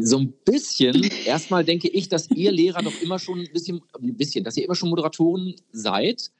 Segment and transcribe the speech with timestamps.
[0.00, 1.02] So ein bisschen.
[1.26, 4.64] Erstmal denke ich, dass ihr Lehrer doch immer schon ein bisschen, ein bisschen, dass ihr
[4.64, 6.30] immer schon Moderatoren seid.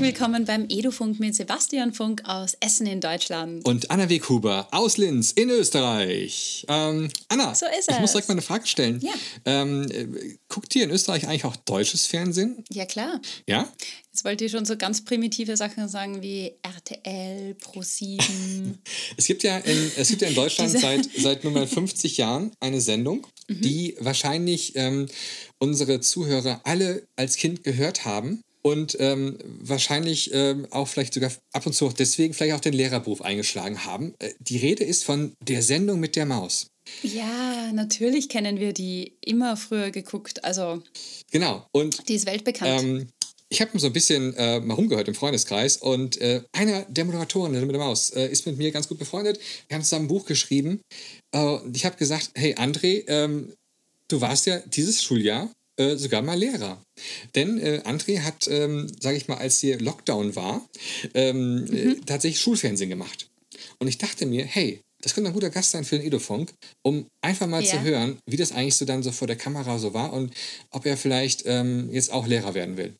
[0.00, 3.66] Herzlich willkommen beim Edufunk mit Sebastian Funk aus Essen in Deutschland.
[3.66, 6.64] Und Anna Weghuber aus Linz in Österreich.
[6.68, 8.98] Ähm, Anna, So ich muss direkt mal eine Frage stellen.
[9.02, 9.12] Ja.
[9.44, 12.64] Ähm, äh, guckt ihr in Österreich eigentlich auch deutsches Fernsehen?
[12.70, 13.20] Ja, klar.
[13.46, 13.70] Ja?
[14.10, 18.22] Jetzt wollt ihr schon so ganz primitive Sachen sagen wie RTL, Pro7.
[19.18, 22.80] Es gibt ja in, es gibt ja in Deutschland seit, seit nunmehr 50 Jahren eine
[22.80, 23.60] Sendung, Mhm.
[23.62, 25.08] die wahrscheinlich ähm,
[25.58, 31.66] unsere Zuhörer alle als Kind gehört haben und ähm, wahrscheinlich ähm, auch vielleicht sogar ab
[31.66, 34.14] und zu deswegen vielleicht auch den Lehrerberuf eingeschlagen haben.
[34.18, 36.68] Äh, die Rede ist von der Sendung mit der Maus.
[37.02, 40.44] ja, natürlich kennen wir die immer früher geguckt.
[40.44, 40.82] Also,
[41.30, 41.66] Genau.
[41.72, 42.82] Und die ist weltbekannt.
[42.82, 43.08] Ähm,
[43.52, 47.52] ich habe so ein bisschen äh, mal rumgehört im Freundeskreis und äh, einer der Moderatoren,
[47.52, 49.40] der mit der Maus, äh, ist mit mir ganz gut befreundet.
[49.66, 50.80] Wir haben zusammen ein Buch geschrieben.
[51.32, 53.52] Äh, und ich habe gesagt, hey André, ähm,
[54.06, 55.50] du warst ja dieses Schuljahr
[55.80, 56.82] äh, sogar mal Lehrer.
[57.34, 60.68] Denn äh, André hat, ähm, sage ich mal, als hier Lockdown war,
[61.14, 63.28] ähm, äh, tatsächlich Schulfernsehen gemacht.
[63.78, 67.06] Und ich dachte mir, hey, das könnte ein guter Gast sein für den Edofunk, um
[67.22, 67.70] einfach mal Ja.
[67.70, 70.34] zu hören, wie das eigentlich so dann so vor der Kamera so war und
[70.70, 72.94] ob er vielleicht ähm, jetzt auch Lehrer werden will.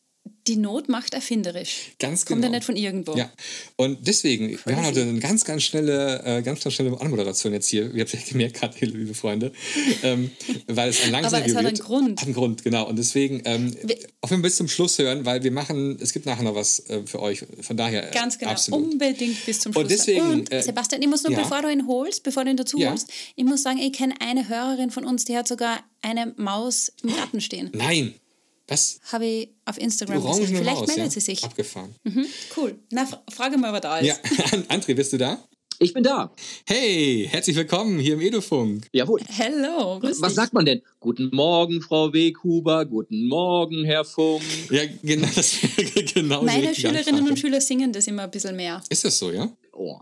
[0.47, 1.93] Die Not macht erfinderisch.
[1.99, 2.57] Ganz Kommt ja genau.
[2.59, 3.15] nicht von irgendwo.
[3.17, 3.31] Ja,
[3.77, 7.69] und deswegen, wir haben heute eine ganz, ganz schnelle, äh, ganz, ganz schnelle Anmoderation jetzt
[7.69, 7.93] hier.
[7.95, 9.53] Ihr habt ja gemerkt, gerade, liebe Freunde,
[10.03, 10.31] ähm,
[10.67, 11.77] weil es ein langes Aber es hat einen.
[11.79, 12.21] Grund.
[12.21, 12.89] Hat einen Grund, genau.
[12.89, 16.13] Und deswegen, ähm, Wir- auf jeden Fall bis zum Schluss hören, weil wir machen, es
[16.13, 17.45] gibt nachher noch was äh, für euch.
[17.61, 18.51] Von daher, Ganz genau.
[18.53, 18.93] absolut.
[18.93, 19.83] Unbedingt bis zum Schluss.
[19.85, 21.39] Und deswegen, Und äh, Sebastian, ich muss nur, ja.
[21.41, 22.91] bevor du ihn holst, bevor du ihn dazu Ja.
[22.91, 26.93] holst, ich muss sagen, ich kenne eine Hörerin von uns, die hat sogar eine Maus
[27.03, 27.71] im Garten stehen.
[27.75, 28.15] Nein,
[28.71, 29.01] was?
[29.13, 30.31] Habe ich auf Instagram gesehen.
[30.31, 31.11] Orangene Vielleicht Maus, meldet ja?
[31.11, 31.45] sie sich.
[31.45, 31.95] Abgefahren.
[32.05, 32.27] Mhm,
[32.57, 32.79] cool.
[32.91, 34.07] Na, fra- frage mal, was da ist.
[34.07, 34.15] Ja,
[34.69, 35.39] André, bist du da?
[35.83, 36.31] Ich bin da.
[36.67, 38.87] Hey, herzlich willkommen hier im Edofunk.
[38.93, 39.21] Jawohl.
[39.29, 40.37] Hello, grüß Was dich.
[40.37, 40.83] sagt man denn?
[41.01, 42.85] Guten Morgen, Frau Weghuber.
[42.85, 44.43] Guten Morgen, Herr Funk.
[44.71, 45.57] Ja, genau, das
[46.15, 48.83] genau Meine Schülerinnen und Schüler singen das immer ein bisschen mehr.
[48.91, 49.51] Ist das so, ja?
[49.73, 49.97] Oh.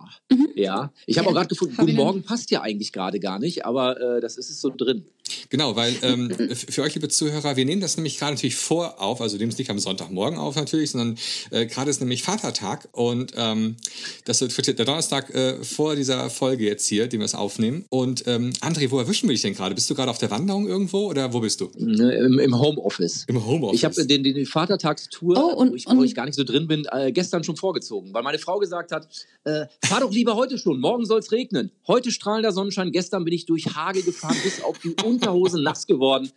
[0.57, 1.31] Ja, ich habe Ja.
[1.31, 4.37] auch gerade gefunden, Hab Guten Morgen passt ja eigentlich gerade gar nicht, aber äh, das
[4.37, 5.07] ist es so drin.
[5.51, 9.21] Genau, weil ähm, für euch, liebe Zuhörer, wir nehmen das nämlich gerade natürlich vor auf,
[9.21, 11.19] also nehmen es nicht am Sonntagmorgen auf natürlich, sondern
[11.51, 13.77] äh, gerade ist nämlich Vatertag und ähm,
[14.25, 17.85] das wird der Donnerstag äh, vor dieser Folge jetzt hier, die wir es aufnehmen.
[17.91, 19.75] Und ähm, André, wo erwischen wir dich denn gerade?
[19.75, 21.71] Bist du gerade auf der Wanderung irgendwo oder wo bist du?
[21.77, 23.25] Ne, Im, Im Homeoffice.
[23.29, 23.79] Im Homeoffice.
[23.79, 26.67] Ich habe den, den Vatertagstour, Oh, und- wo, ich, wo ich gar nicht so drin
[26.69, 29.09] bin, äh, gestern schon vorgezogen, weil meine Frau gesagt hat,
[29.45, 31.71] äh, fahr doch lieber heute schon, morgen soll es regnen.
[31.87, 36.31] Heute strahlender Sonnenschein, gestern bin ich durch Hagel gefahren, bis auf die Unterhose nass geworden.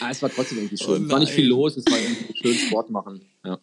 [0.00, 1.06] Ah, es war trotzdem irgendwie schön.
[1.06, 3.20] Oh war nicht viel los, es war irgendwie schön Sport machen.
[3.44, 3.58] Ja.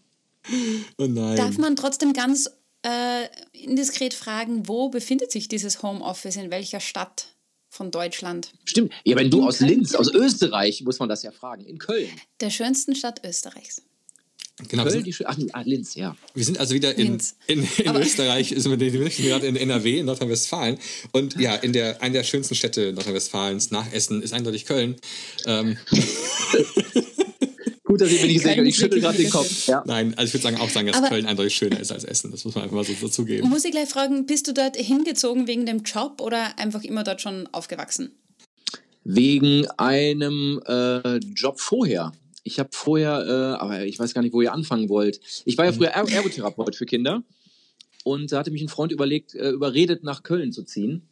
[0.97, 1.35] oh nein.
[1.35, 2.49] Darf man trotzdem ganz
[2.83, 7.27] äh, indiskret fragen, wo befindet sich dieses Homeoffice, in welcher Stadt
[7.69, 8.53] von Deutschland?
[8.65, 8.93] Stimmt.
[9.03, 9.69] Ja, wenn du In aus Köln.
[9.69, 11.65] Linz, aus Österreich, muss man das ja fragen.
[11.65, 12.09] In Köln.
[12.39, 13.81] Der schönsten Stadt Österreichs.
[14.67, 16.15] Genau, wir Köln, sind, die schö- ach, ah, Linz, ja.
[16.33, 17.35] wir sind also wieder in, Linz.
[17.47, 20.77] in, in Aber- Österreich, sind wir wir sind gerade in NRW, in Nordrhein-Westfalen.
[21.11, 24.95] Und ja, in der, einer der schönsten Städte Nordrhein-Westfalens nach Essen ist eindeutig Köln.
[25.45, 25.77] Ähm,
[27.85, 29.67] Gut, dass ihr mir nicht Köln ich schüttel gerade den Kopf.
[29.67, 29.83] Ja.
[29.85, 32.31] Nein, also ich würde sagen, auch sagen, dass Aber- Köln eindeutig schöner ist als Essen.
[32.31, 33.47] Das muss man einfach mal so dazugeben.
[33.49, 37.21] Muss ich gleich fragen, bist du dort hingezogen wegen dem Job oder einfach immer dort
[37.21, 38.11] schon aufgewachsen?
[39.03, 42.13] Wegen einem äh, Job vorher.
[42.43, 45.19] Ich habe vorher, äh, aber ich weiß gar nicht, wo ihr anfangen wollt.
[45.45, 47.23] Ich war ja früher er Ergotherapeut für Kinder
[48.03, 51.03] und da hatte mich ein Freund überlegt, äh, überredet, nach Köln zu ziehen.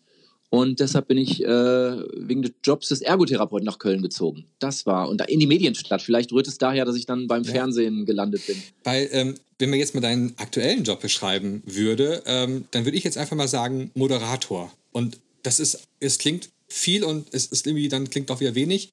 [0.50, 4.48] Und deshalb bin ich äh, wegen des Jobs des Ergotherapeuten nach Köln gezogen.
[4.60, 6.02] Das war, und da in die Medienstadt.
[6.02, 7.52] Vielleicht rührt es daher, dass ich dann beim Ja.
[7.52, 8.62] Fernsehen gelandet bin.
[8.84, 13.06] Weil, ähm, wenn man jetzt mal deinen aktuellen Job beschreiben würde, ähm, dann würde ich
[13.06, 14.74] jetzt einfach mal sagen Moderator.
[14.92, 18.90] Und das ist, es klingt viel und es ist irgendwie dann klingt auch wieder wenig,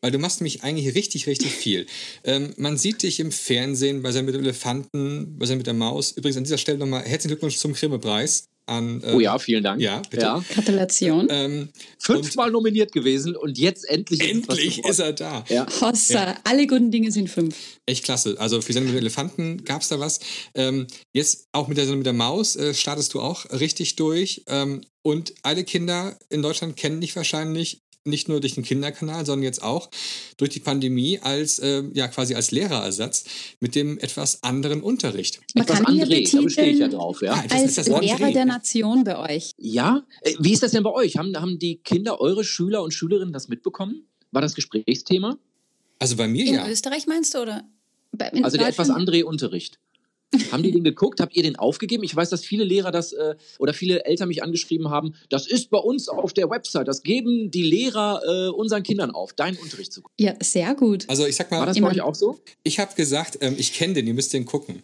[0.00, 1.86] weil du machst nämlich eigentlich richtig, richtig viel.
[2.24, 5.74] Ähm, man sieht dich im Fernsehen bei seinem mit dem Elefanten, bei seinem mit der
[5.74, 6.12] Maus.
[6.12, 8.51] Übrigens an dieser Stelle nochmal herzlichen Glückwunsch zum Grimme-Preis.
[8.66, 9.80] An, äh, Oh ja, vielen Dank.
[9.80, 10.22] Ja, bitte.
[10.22, 10.44] Ja.
[10.54, 11.26] Gratulation.
[11.30, 11.68] Ähm,
[11.98, 14.90] Fünfmal nominiert gewesen und jetzt endlich ist endlich geworden.
[14.90, 15.44] ist er da.
[15.48, 15.66] Ja.
[15.80, 17.56] Hossa, alle guten Dinge sind fünf.
[17.86, 18.36] Echt klasse.
[18.38, 20.20] Also für Sendung mit Elefanten gab es da was.
[20.54, 24.42] Ähm, jetzt auch mit der Sendung mit der Maus äh, startest du auch richtig durch.
[24.46, 29.44] Ähm, und alle Kinder in Deutschland kennen dich wahrscheinlich nicht nur durch den Kinderkanal, sondern
[29.44, 29.88] jetzt auch
[30.36, 33.24] durch die Pandemie als äh, ja quasi als Lehrerersatz
[33.60, 35.40] mit dem etwas anderen Unterricht.
[35.54, 37.22] Man Etwas kann André, da bestehe ich ja drauf.
[37.22, 37.40] Ja.
[37.42, 38.32] Das als ist das Lehrer André.
[38.32, 39.52] der Nation bei euch.
[39.56, 41.16] Ja, äh, wie ist das denn bei euch?
[41.16, 44.06] Haben, haben die Kinder, eure Schüler und Schülerinnen das mitbekommen?
[44.32, 45.38] War das Gesprächsthema?
[45.98, 46.68] Also bei mir In ja.
[46.68, 47.64] Österreich meinst du, oder?
[48.12, 49.78] Bei- in Also der etwas andere Unterricht.
[50.50, 51.20] Haben die den geguckt?
[51.20, 52.04] Habt ihr den aufgegeben?
[52.04, 55.14] Ich weiß, dass viele Lehrer das äh, oder viele Eltern mich angeschrieben haben.
[55.28, 56.88] Das ist bei uns auf der Website.
[56.88, 60.14] Das geben die Lehrer äh, unseren Kindern auf, deinen Unterricht zu gucken.
[60.18, 61.04] Ja, sehr gut.
[61.08, 62.38] Also ich sag War mal, das Immer- bei euch auch so?
[62.62, 64.82] ich habe gesagt, ähm, ich kenne den, ihr müsst den gucken.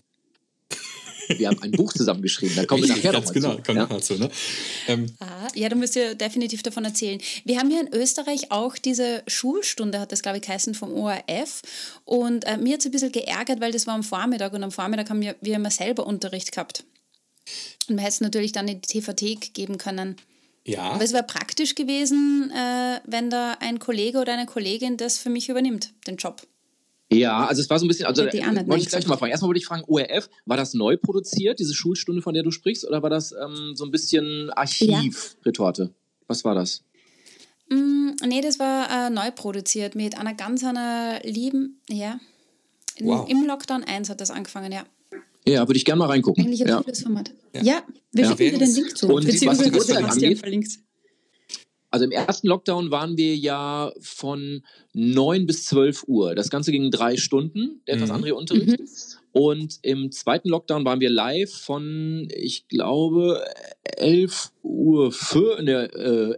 [1.28, 2.56] Wir haben ein Buch zusammengeschrieben.
[2.56, 3.62] Da kommen wir nachher ganz noch genau, zu.
[3.62, 4.00] kommen Ja?
[4.00, 4.14] zu.
[4.14, 4.30] Ne?
[4.88, 7.20] Ähm, Ah, ja, da müsst ihr definitiv davon erzählen.
[7.44, 11.62] Wir haben hier in Österreich auch diese Schulstunde, hat das, glaube ich, geheißen, vom ORF.
[12.04, 14.70] Und äh, mir hat es ein bisschen geärgert, weil das war am Vormittag und am
[14.70, 16.84] Vormittag haben wir, wir immer selber Unterricht gehabt.
[17.88, 20.16] Und man hätte es natürlich dann in die TVT geben können.
[20.66, 25.18] ja, Aber es wäre praktisch gewesen, äh, wenn da ein Kollege oder eine Kollegin das
[25.18, 26.42] für mich übernimmt, den Job.
[27.10, 29.16] Ja, also es war so ein bisschen, also ich auch nicht wollte ich gleich mal
[29.16, 29.30] fragen.
[29.30, 32.86] Erstmal wollte ich fragen, ORF, war das neu produziert, diese Schulstunde, von der du sprichst,
[32.86, 35.94] oder war das ähm, so ein bisschen Archivretorte?
[36.26, 36.84] Was war das?
[37.70, 42.20] Mm, nee, das war äh, neu produziert mit einer ganz einer lieben, ja.
[42.96, 43.28] In, Wow.
[43.28, 44.84] Im Lockdown 1 hat das angefangen, ja.
[45.46, 46.44] Ja, würde ich gerne mal reingucken.
[46.44, 46.82] Eigentlich ein ja.
[46.82, 47.32] cooles Format.
[47.54, 47.62] Ja.
[47.62, 47.82] Ja,
[48.12, 48.30] wir Ja.
[48.30, 49.08] schicken dir den Link zu.
[49.08, 50.38] Und was die Uhrzeit angeht?
[50.40, 50.78] verlinkt.
[51.90, 54.62] Also im ersten Lockdown waren wir ja von
[54.92, 56.34] 9 bis 12 Uhr.
[56.34, 58.14] Das Ganze ging drei Stunden, der etwas Mhm.
[58.16, 58.76] andere Unterricht.
[59.32, 63.42] Und im zweiten Lockdown waren wir live von, ich glaube,
[63.84, 65.90] 11 Uhr für, ne,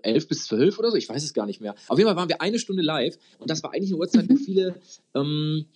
[0.02, 0.96] äh, 11 bis 12 oder so.
[0.96, 1.74] Ich weiß es gar nicht mehr.
[1.88, 3.16] Auf jeden Fall waren wir eine Stunde live.
[3.38, 4.76] Und das war eigentlich eine Uhrzeit, wo viele
[5.14, 5.66] ähm,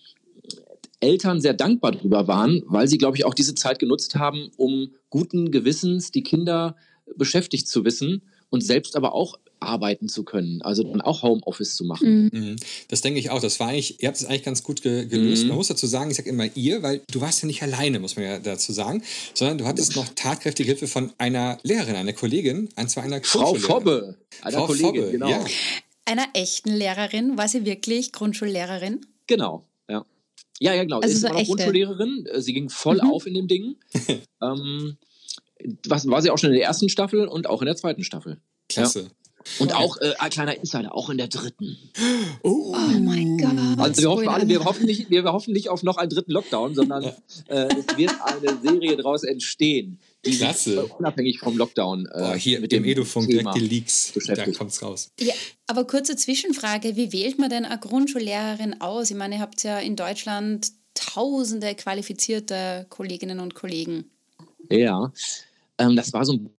[1.01, 4.93] Eltern sehr dankbar drüber waren, weil sie, glaube ich, auch diese Zeit genutzt haben, um
[5.09, 6.75] guten Gewissens die Kinder
[7.15, 10.61] beschäftigt zu wissen und selbst aber auch arbeiten zu können.
[10.61, 12.29] Also dann auch Homeoffice zu machen.
[12.33, 12.39] Mhm.
[12.39, 12.55] Mhm.
[12.87, 13.41] Das denke ich auch.
[13.41, 15.43] Das war eigentlich, ihr habt es eigentlich ganz gut ge gelöst.
[15.43, 15.49] Mhm.
[15.49, 18.15] Man muss dazu sagen, ich sage immer ihr, weil du warst ja nicht alleine, muss
[18.15, 19.03] man ja dazu sagen,
[19.33, 23.51] sondern du hattest noch tatkräftige Hilfe von einer Lehrerin, einer Kollegin, und zwar einer Frau
[23.51, 23.83] Grundschullehrerin.
[23.83, 25.29] Fobbe, einer Frau Kollegin, Fobbe, genau.
[25.29, 25.45] ja.
[26.05, 29.01] Einer echten Lehrerin, war sie wirklich Grundschullehrerin?
[29.27, 30.05] Genau, ja.
[30.59, 30.99] Ja, ja, genau.
[30.99, 31.55] Also sie ist so immer noch echte.
[31.55, 32.27] Grundschullehrerin.
[32.37, 33.09] Sie ging voll Mhm.
[33.11, 33.75] auf in dem Ding.
[34.41, 34.97] ähm,
[35.87, 38.37] was, war sie auch schon in der ersten Staffel und auch in der zweiten Staffel.
[38.69, 39.09] Klasse.
[39.59, 41.77] Und auch äh, ein kleiner Insider, auch in der dritten.
[42.43, 43.79] Oh, Oh mein Gott.
[43.79, 46.75] Also wir hoffen, alle, wir, hoffen nicht, wir hoffen nicht auf noch einen dritten Lockdown,
[46.75, 50.75] sondern äh, es wird eine Serie daraus entstehen, die sich Klasse.
[50.75, 54.07] äh, unabhängig vom Lockdown äh, Boah, hier mit dem dem Edufunk Thema direkt die Leaks.
[54.07, 54.57] Da beschäftigt.
[54.57, 55.11] kommt's raus.
[55.19, 55.33] Ja,
[55.67, 59.11] aber kurze Zwischenfrage, wie wählt man denn eine Grundschullehrerin aus?
[59.11, 64.05] Ich meine, ihr habt ja in Deutschland tausende qualifizierte Kolleginnen und Kollegen.
[64.69, 65.11] Ja,
[65.77, 66.49] ähm, das war so ein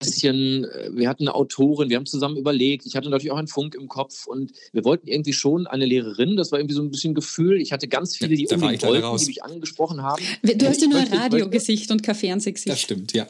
[0.00, 3.46] bisschen, äh, wir hatten eine Autorin, wir haben zusammen überlegt, ich hatte natürlich auch einen
[3.46, 6.90] Funk im Kopf und wir wollten irgendwie schon eine Lehrerin, das war irgendwie so ein
[6.90, 7.60] bisschen Gefühl.
[7.60, 9.20] Ich hatte ganz viele, die Ja, da war ich unbedingt leider wollten, raus.
[9.22, 10.22] die mich angesprochen haben.
[10.42, 12.72] Du hast ja nur ein Radiogesicht und kein Fernsehgesicht.
[12.72, 13.28] Das stimmt, ja.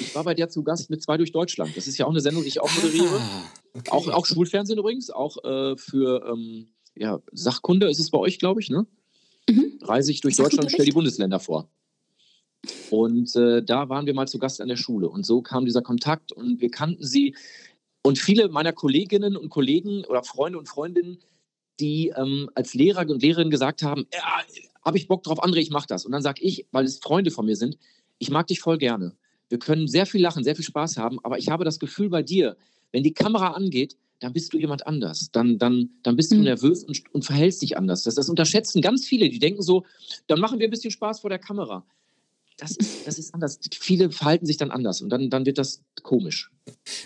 [0.00, 1.74] Ich war bei der zu Gast mit zwei durch Deutschland.
[1.76, 3.18] Das ist ja auch eine Sendung, die ich auch moderiere.
[3.18, 3.42] Ah,
[3.74, 3.90] okay.
[3.90, 8.60] Auch, auch Schulfernsehen übrigens, auch äh, für ähm, ja, Sachkunde ist es bei euch, glaube
[8.60, 8.86] ich, ne?
[9.48, 9.78] Mhm.
[9.82, 10.36] Reise ich durch?
[10.36, 11.70] Deutschland, stelle die Bundesländer vor.
[12.90, 15.08] Und äh, da waren wir mal zu Gast an der Schule.
[15.08, 17.34] Und so kam dieser Kontakt und wir kannten sie.
[18.02, 21.18] Und viele meiner Kolleginnen und Kollegen oder Freunde und Freundinnen,
[21.80, 24.42] die ähm, als Lehrer und Lehrerinnen gesagt haben, ja,
[24.84, 26.06] habe ich Bock drauf, André, ich mache das.
[26.06, 27.78] Und dann sage ich, weil es Freunde von mir sind,
[28.18, 29.14] ich mag dich voll gerne.
[29.48, 32.22] Wir können sehr viel lachen, sehr viel Spaß haben, aber ich habe das Gefühl bei
[32.22, 32.56] dir,
[32.92, 35.30] wenn die Kamera angeht, dann bist du jemand anders.
[35.32, 36.44] Dann, dann, dann bist du Mhm.
[36.44, 38.04] nervös und, und verhältst dich anders.
[38.04, 39.84] Das, das unterschätzen ganz viele, die denken so,
[40.26, 41.84] dann machen wir ein bisschen Spaß vor der Kamera.
[42.60, 43.58] Das ist, das ist anders.
[43.72, 46.50] Viele verhalten sich dann anders und dann, dann wird das komisch.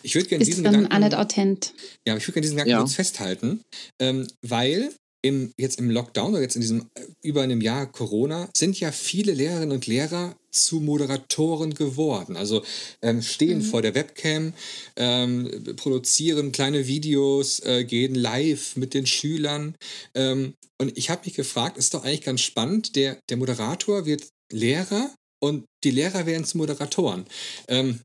[0.03, 1.73] Ich würde gerne diesen Gedanken, authent.
[2.07, 2.79] ja, ich würde gerne diesen Gedanken Ja.
[2.81, 3.61] kurz festhalten,
[4.01, 4.91] ähm, weil
[5.25, 8.93] im, jetzt im Lockdown oder jetzt in diesem äh, über einem Jahr Corona sind ja
[8.93, 12.37] viele Lehrerinnen und Lehrer zu Moderatoren geworden.
[12.37, 12.63] Also
[13.01, 14.53] ähm, stehen vor der Webcam,
[14.97, 19.77] ähm, produzieren kleine Videos, äh, gehen live mit den Schülern.
[20.15, 24.29] Ähm, und ich habe mich gefragt, ist doch eigentlich ganz spannend, der, der Moderator wird
[24.53, 25.11] Lehrer
[25.45, 27.25] und die Lehrer werden zu Moderatoren.
[27.69, 28.01] Ähm,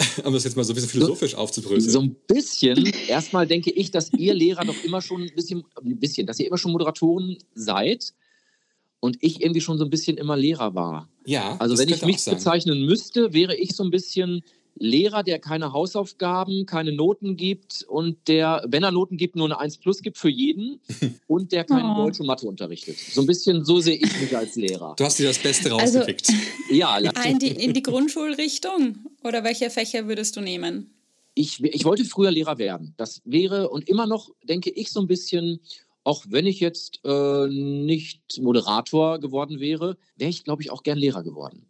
[0.24, 1.92] um das jetzt mal so ein bisschen philosophisch aufzubröseln.
[1.92, 5.98] So ein bisschen, erstmal denke ich, dass ihr Lehrer doch immer schon ein bisschen, ein
[5.98, 8.14] bisschen, dass ihr immer schon Moderatoren seid
[9.00, 11.08] und ich irgendwie schon so ein bisschen immer Lehrer war.
[11.26, 14.42] Ja, Also wenn ich mich bezeichnen müsste, wäre ich so ein bisschen
[14.76, 19.58] Lehrer, der keine Hausaufgaben, keine Noten gibt und der, wenn er Noten gibt, nur eine
[19.58, 20.80] 1 plus gibt für jeden
[21.26, 22.04] und der keine Oh.
[22.04, 22.96] Deutsch und Mathe unterrichtet.
[22.98, 24.94] So ein bisschen so sehe ich mich als Lehrer.
[24.96, 26.32] Du hast dir das Beste Also- rausgepickt.
[26.70, 28.98] Ja, in, die, in die Grundschulrichtung?
[29.24, 30.94] Oder welche Fächer würdest du nehmen?
[31.34, 32.94] ich, ich wollte früher Lehrer werden.
[32.96, 35.60] Das wäre und immer noch, denke ich, so ein bisschen,
[36.04, 40.98] auch wenn ich jetzt äh, nicht Moderator geworden wäre, wäre ich, glaube ich, auch gern
[40.98, 41.66] Lehrer geworden.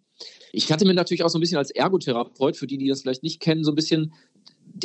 [0.53, 3.23] Ich hatte mir natürlich auch so ein bisschen als Ergotherapeut, für die, die das vielleicht
[3.23, 4.13] nicht kennen, so ein bisschen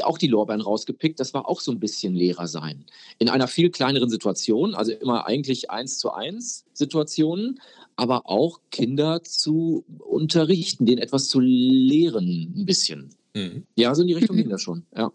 [0.03, 1.19] auch die Lorbeeren rausgepickt.
[1.19, 2.86] Das war auch so ein bisschen Lehrer sein.
[3.19, 7.60] In einer viel kleineren Situation, also immer eigentlich eins zu eins Situationen,
[7.95, 13.10] aber auch Kinder zu unterrichten, denen etwas zu lehren, ein bisschen.
[13.36, 13.63] Mhm.
[13.75, 14.41] Ja, so in die Richtung Mhm.
[14.41, 14.86] ging das schon.
[14.95, 15.12] Ja.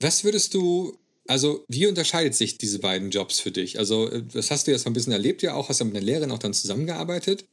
[0.00, 3.78] Was würdest du, also wie unterscheidet sich diese beiden Jobs für dich?
[3.78, 5.96] Also äh, das hast du jetzt mal ein bisschen erlebt ja auch, hast ja mit
[5.96, 7.46] einer Lehrerin auch dann zusammengearbeitet.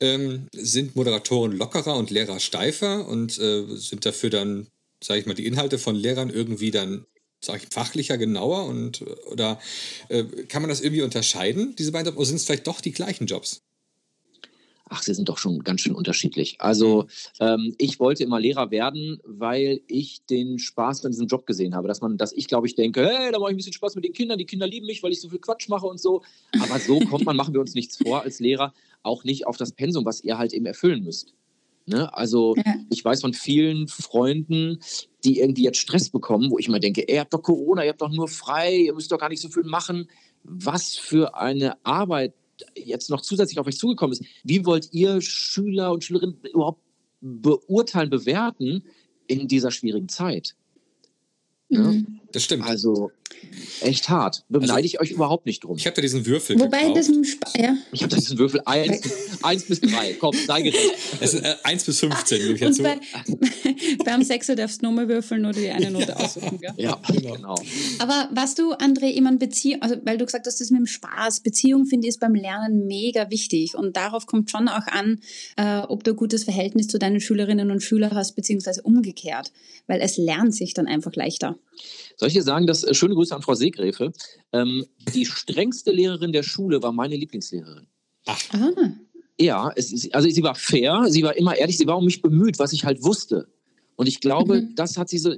[0.00, 4.66] Ähm, sind Moderatoren lockerer und Lehrer steifer und äh, sind dafür dann,
[5.02, 7.06] sage ich mal, die Inhalte von Lehrern irgendwie dann,
[7.42, 9.58] sage ich, fachlicher, genauer und oder
[10.08, 12.92] äh, kann man das irgendwie unterscheiden, diese beiden Jobs, oder sind es vielleicht doch die
[12.92, 13.62] gleichen Jobs?
[14.90, 16.56] Ach, sie sind doch schon ganz schön unterschiedlich.
[16.60, 17.06] Also
[17.40, 21.88] ähm, ich wollte immer Lehrer werden, weil ich den Spaß an diesem Job gesehen habe.
[21.88, 24.04] Dass man, dass ich glaube ich denke, hey, da mache ich ein bisschen Spaß mit
[24.04, 26.22] den Kindern, die Kinder lieben mich, weil ich so viel Quatsch mache und so.
[26.60, 29.72] Aber so kommt man, machen wir uns nichts vor als Lehrer, auch nicht auf das
[29.72, 31.32] Pensum, was ihr halt eben erfüllen müsst.
[31.86, 32.12] Ne?
[32.14, 32.74] Also Ja.
[32.90, 34.80] ich weiß von vielen Freunden,
[35.24, 37.90] die irgendwie jetzt Stress bekommen, wo ich immer denke, ey, ihr habt doch Corona, ihr
[37.90, 40.08] habt doch nur frei, ihr müsst doch gar nicht so viel machen.
[40.42, 42.34] Was für eine Arbeit
[42.74, 44.24] jetzt noch zusätzlich auf euch zugekommen ist.
[44.42, 46.82] Wie wollt ihr Schüler und Schülerinnen überhaupt
[47.20, 48.84] beurteilen, bewerten
[49.26, 50.54] in dieser schwierigen Zeit?
[51.68, 51.92] Ja.
[52.34, 52.64] Das stimmt.
[52.66, 53.10] Also
[53.80, 54.44] echt hart.
[54.48, 55.76] Beneide Also- ich euch überhaupt nicht drum.
[55.78, 56.96] ich habe da diesen Würfel Wobei gekauft.
[56.98, 57.76] das im Sp ja.
[57.92, 59.00] Ich habe da diesen Würfel 1,
[59.42, 60.14] 1 bis 3.
[60.14, 60.92] Komm, sei gerecht.
[61.20, 62.82] Es sind äh, 1 bis 15, gebe ich Und dazu.
[62.82, 62.98] bei,
[64.04, 66.58] beim Sechser darfst du nochmal würfeln oder die eine Note aussuchen.
[66.60, 66.72] Gell?
[66.76, 67.34] Ja, Genau.
[67.34, 67.54] genau.
[67.98, 70.86] Aber was du, André, immer in Beziehung, also weil du gesagt hast, das mit dem
[70.86, 75.20] Spaß, Beziehung finde ich ist beim Lernen mega wichtig und darauf kommt schon auch an,
[75.56, 79.52] äh, ob du ein gutes Verhältnis zu deinen Schülerinnen und Schülern hast, beziehungsweise umgekehrt,
[79.86, 81.56] weil es lernt sich dann einfach leichter.
[82.16, 84.12] Soll ich dir sagen, dass äh, schöne Grüße an Frau Seegräfe.
[84.52, 87.86] Ähm, die strengste Lehrerin der Schule war meine Lieblingslehrerin.
[88.26, 88.36] Ah,
[89.38, 92.58] Ja, es also sie war fair, sie war immer ehrlich, sie war um mich bemüht,
[92.58, 93.48] was ich halt wusste.
[93.96, 94.74] Und ich glaube, Mhm.
[94.76, 95.34] das hat sie so.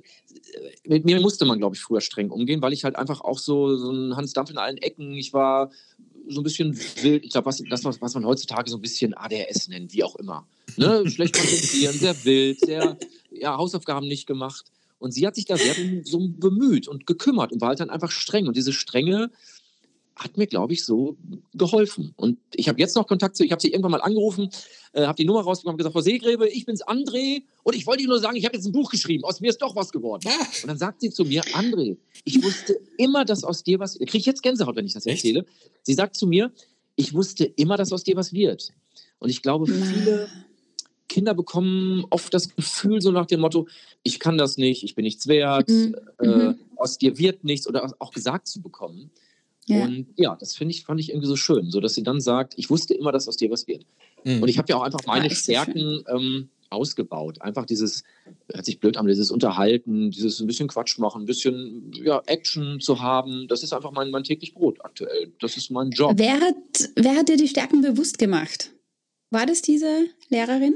[0.87, 3.77] Mit mir musste man, glaube ich, früher streng umgehen, weil ich halt einfach auch so,
[3.77, 5.71] so ein Hans Dampf in allen Ecken, ich war
[6.29, 7.25] so ein bisschen wild.
[7.25, 10.47] Ich glaube, was, das, was, man heutzutage so ein bisschen ADHS nennt, wie auch immer.
[10.77, 11.09] Ne?
[11.11, 12.97] Schlecht konzentrieren, sehr wild, sehr,
[13.31, 14.67] ja, Hausaufgaben nicht gemacht.
[14.99, 15.75] Und sie hat sich da sehr
[16.05, 18.47] so bemüht und gekümmert und war halt dann einfach streng.
[18.47, 19.31] Und diese Strenge
[20.17, 21.19] hat mir, glaube ich, so
[21.53, 22.15] geholfen.
[22.17, 24.49] Und ich habe jetzt noch Kontakt zu, ich habe sie irgendwann mal angerufen,
[24.95, 28.03] äh, habe die Nummer rausbekommen, habe gesagt, Frau Seegräbe, ich bin's André und ich wollte
[28.03, 30.23] Ihnen nur sagen, ich habe jetzt ein Buch geschrieben, aus mir ist doch was geworden.
[30.27, 33.99] Ah, Und dann sagt sie zu mir, André, ich wusste immer, dass aus dir was,
[33.99, 35.19] kriege ich jetzt Gänsehaut, wenn ich das Echt?
[35.19, 35.45] erzähle.
[35.83, 36.51] Sie sagt zu mir,
[36.97, 38.73] ich wusste immer, dass aus dir was wird.
[39.19, 40.29] Und ich glaube, viele
[41.17, 43.67] Kinder bekommen oft das Gefühl so nach dem Motto,
[44.03, 45.97] ich kann das nicht, ich bin nichts wert, Mhm.
[46.21, 46.59] äh, Mhm.
[46.77, 49.11] aus dir wird nichts oder auch gesagt zu bekommen.
[49.67, 49.85] Ja.
[49.85, 52.53] Und ja, das finde ich, fand ich irgendwie so schön, so dass sie dann sagt,
[52.59, 53.87] ich wusste immer, dass aus dir was wird.
[54.25, 54.43] mhm.
[54.43, 57.41] Und ich habe ja auch einfach meine ist so Stärken ähm, ausgebaut.
[57.41, 58.05] Einfach dieses,
[58.53, 62.79] hört sich blöd an, dieses Unterhalten, dieses ein bisschen Quatsch machen, ein bisschen ja, Action
[62.81, 63.49] zu haben.
[63.49, 65.33] Das ist einfach mein, mein täglich Brot aktuell.
[65.41, 66.13] Das ist mein Job.
[66.17, 68.73] Wer hat, wer hat dir die Stärken bewusst gemacht?
[69.31, 70.75] War das diese Lehrerin?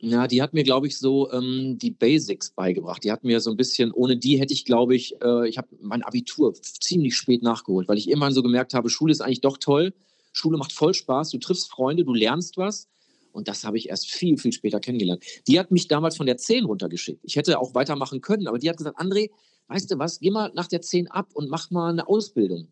[0.00, 3.02] Ja, die hat mir, glaube ich, so ähm, die Basics beigebracht.
[3.02, 5.68] Die hat mir so ein bisschen, ohne die hätte ich, glaube ich, äh, ich habe
[5.80, 9.58] mein Abitur ziemlich spät nachgeholt, weil ich irgendwann so gemerkt habe, Schule ist eigentlich doch
[9.58, 9.92] toll.
[10.32, 12.86] Schule macht voll Spaß, du triffst Freunde, du lernst was.
[13.32, 15.24] Und das habe ich erst viel, viel später kennengelernt.
[15.48, 17.20] Die hat mich damals von der 10 runtergeschickt.
[17.24, 19.30] Ich hätte auch weitermachen können, aber die hat gesagt, André,
[19.66, 22.68] weißt du was, geh mal nach der 10 ab und mach mal eine Ausbildung.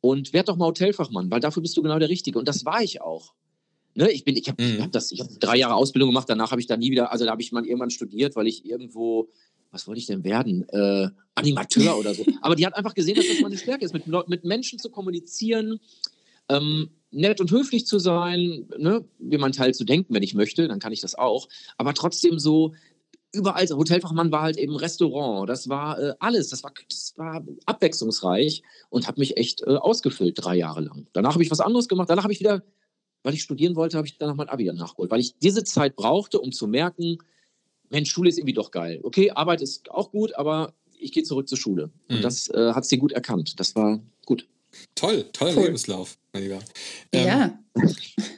[0.00, 2.38] Und werd doch mal Hotelfachmann, weil dafür bist du genau der Richtige.
[2.38, 3.34] Und das war ich auch.
[3.94, 4.82] Ne, ich bin, ich habe Mhm.
[4.82, 7.24] hab das, ich habe drei Jahre Ausbildung gemacht, danach habe ich da nie wieder, also
[7.24, 9.28] da habe ich mal irgendwann studiert, weil ich irgendwo,
[9.72, 10.68] was wollte ich denn werden?
[10.68, 12.24] Äh, Animateur oder so.
[12.40, 15.80] Aber die hat einfach gesehen, dass das meine Stärke ist, mit, mit Menschen zu kommunizieren,
[16.48, 20.68] ähm, nett und höflich zu sein, ne, wie mein Teil zu denken, wenn ich möchte,
[20.68, 21.48] dann kann ich das auch.
[21.76, 22.74] Aber trotzdem so
[23.32, 28.62] überall, Hotelfachmann war halt eben Restaurant, das war äh, alles, das war, das war abwechslungsreich
[28.88, 31.06] und hat mich echt äh, ausgefüllt drei Jahre lang.
[31.12, 32.62] Danach habe ich was anderes gemacht, danach habe ich wieder
[33.22, 35.96] weil ich studieren wollte, habe ich dann noch mein Abi nachgeholt, weil ich diese Zeit
[35.96, 37.18] brauchte, um zu merken,
[37.90, 39.00] Mensch, Schule ist irgendwie doch geil.
[39.02, 41.90] Okay, Arbeit ist auch gut, aber ich gehe zurück zur Schule.
[42.08, 42.16] Mhm.
[42.16, 43.58] Und das äh, hat sie gut erkannt.
[43.58, 44.46] Das war gut.
[44.94, 45.64] Toll, toller Cool.
[45.64, 46.60] Lebenslauf, mein Lieber.
[47.12, 47.58] Ähm, ja.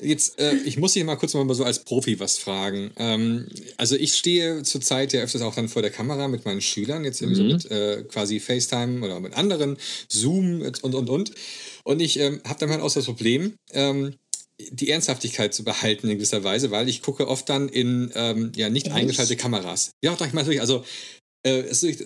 [0.00, 2.90] Jetzt, äh, ich muss dich mal kurz mal so als Profi was fragen.
[2.96, 3.46] Ähm,
[3.76, 7.20] also ich stehe zurzeit ja öfters auch dann vor der Kamera mit meinen Schülern, jetzt
[7.20, 7.48] irgendwie so Mhm.
[7.52, 9.76] mit äh, quasi FaceTime oder mit anderen,
[10.08, 11.32] Zoom und und und.
[11.84, 14.14] Und ich ähm, habe dann halt auch so das Problem, ähm,
[14.70, 18.68] die Ernsthaftigkeit zu behalten in gewisser Weise, weil ich gucke oft dann in ähm, ja
[18.70, 18.94] nicht Echt?
[18.96, 19.90] eingeschaltete Kameras.
[20.04, 20.84] Ja, doch, ich meine natürlich, also
[21.46, 22.04] äh, es ist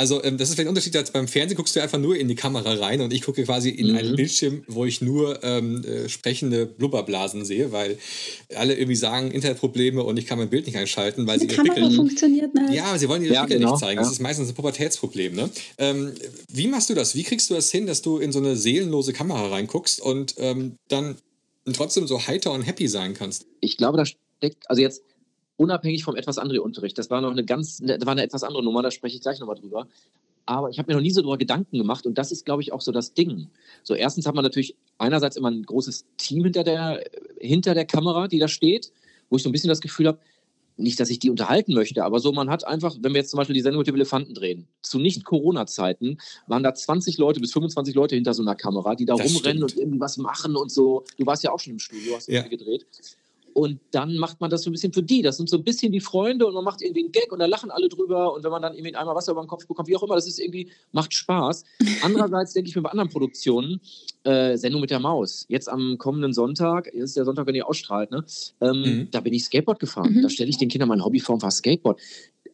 [0.00, 2.26] Also ähm, das ist vielleicht ein Unterschied, als beim Fernsehen guckst du einfach nur in
[2.26, 3.96] die Kamera rein und ich gucke quasi in Mhm.
[3.96, 7.98] einen Bildschirm, wo ich nur ähm, äh, sprechende Blubberblasen sehe, weil
[8.54, 11.56] alle irgendwie sagen, Internetprobleme und ich kann mein Bild nicht einschalten, weil Die sie ihre
[11.56, 11.96] Kamera Pickel...
[11.96, 12.72] funktioniert nicht.
[12.72, 13.98] Ja, aber sie wollen ihre Ja, Pickel genau, nicht zeigen.
[13.98, 14.02] ja.
[14.04, 15.34] Das ist meistens ein Pubertätsproblem.
[15.34, 15.50] Ne?
[15.76, 16.12] Ähm,
[16.50, 17.14] wie machst du das?
[17.14, 20.76] Wie kriegst du das hin, dass du in so eine seelenlose Kamera reinguckst und ähm,
[21.64, 23.46] dann trotzdem so heiter und happy sein kannst?
[23.60, 25.02] ich glaube, da steckt, also jetzt
[25.56, 28.62] unabhängig vom etwas andere Unterricht, das war noch eine ganz, das war eine etwas andere
[28.64, 29.86] Nummer, da spreche ich gleich nochmal drüber.
[30.46, 32.72] Aber ich habe mir noch nie so darüber Gedanken gemacht und das ist, glaube ich,
[32.72, 33.50] auch so das Ding.
[33.84, 37.04] So, erstens hat man natürlich einerseits immer ein großes Team hinter der,
[37.38, 38.90] hinter der Kamera, die da steht,
[39.28, 40.18] wo ich so ein bisschen das Gefühl habe,
[40.82, 43.38] nicht, dass ich die unterhalten möchte, aber so, man hat einfach, wenn wir jetzt zum
[43.38, 47.94] Beispiel die Sendung mit dem Elefanten drehen, zu Nicht-Corona-Zeiten waren da 20 Leute bis 25
[47.94, 49.72] Leute hinter so einer Kamera, die da Das rumrennen stimmt.
[49.72, 51.04] und irgendwie was machen und so.
[51.18, 52.42] Du warst ja auch schon im Studio, hast Ja.
[52.42, 52.48] ja.
[52.48, 52.86] gedreht.
[53.52, 55.22] Und dann macht man das so ein bisschen für die.
[55.22, 57.46] Das sind so ein bisschen die Freunde und man macht irgendwie einen Gag und da
[57.46, 58.32] lachen alle drüber.
[58.32, 60.26] Und wenn man dann irgendwie einmal Wasser über den Kopf bekommt, wie auch immer, das
[60.28, 61.64] ist irgendwie, macht Spaß.
[62.02, 63.80] Andererseits denke ich mir bei anderen Produktionen,
[64.24, 65.46] äh, Sendung mit der Maus.
[65.48, 68.24] Jetzt am kommenden Sonntag, jetzt ist der Sonntag, wenn ihr ausstrahlt, ne?
[68.60, 69.08] Ähm, Mhm.
[69.10, 70.14] Da bin ich Skateboard gefahren.
[70.14, 70.22] Mhm.
[70.22, 72.00] Da stelle ich den Kindern mein Hobbyform war Skateboard.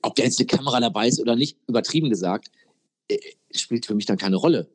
[0.02, 2.50] Ob da jetzt eine Kamera dabei ist oder nicht, übertrieben gesagt,
[3.08, 3.18] äh,
[3.54, 4.68] spielt für mich dann keine Rolle.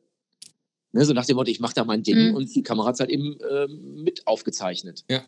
[0.94, 2.34] Ne, so nach dem Motto, ich mache da mein Ding Mhm.
[2.36, 5.04] und die Kamera hat es halt eben ähm, mit aufgezeichnet.
[5.10, 5.22] Ja.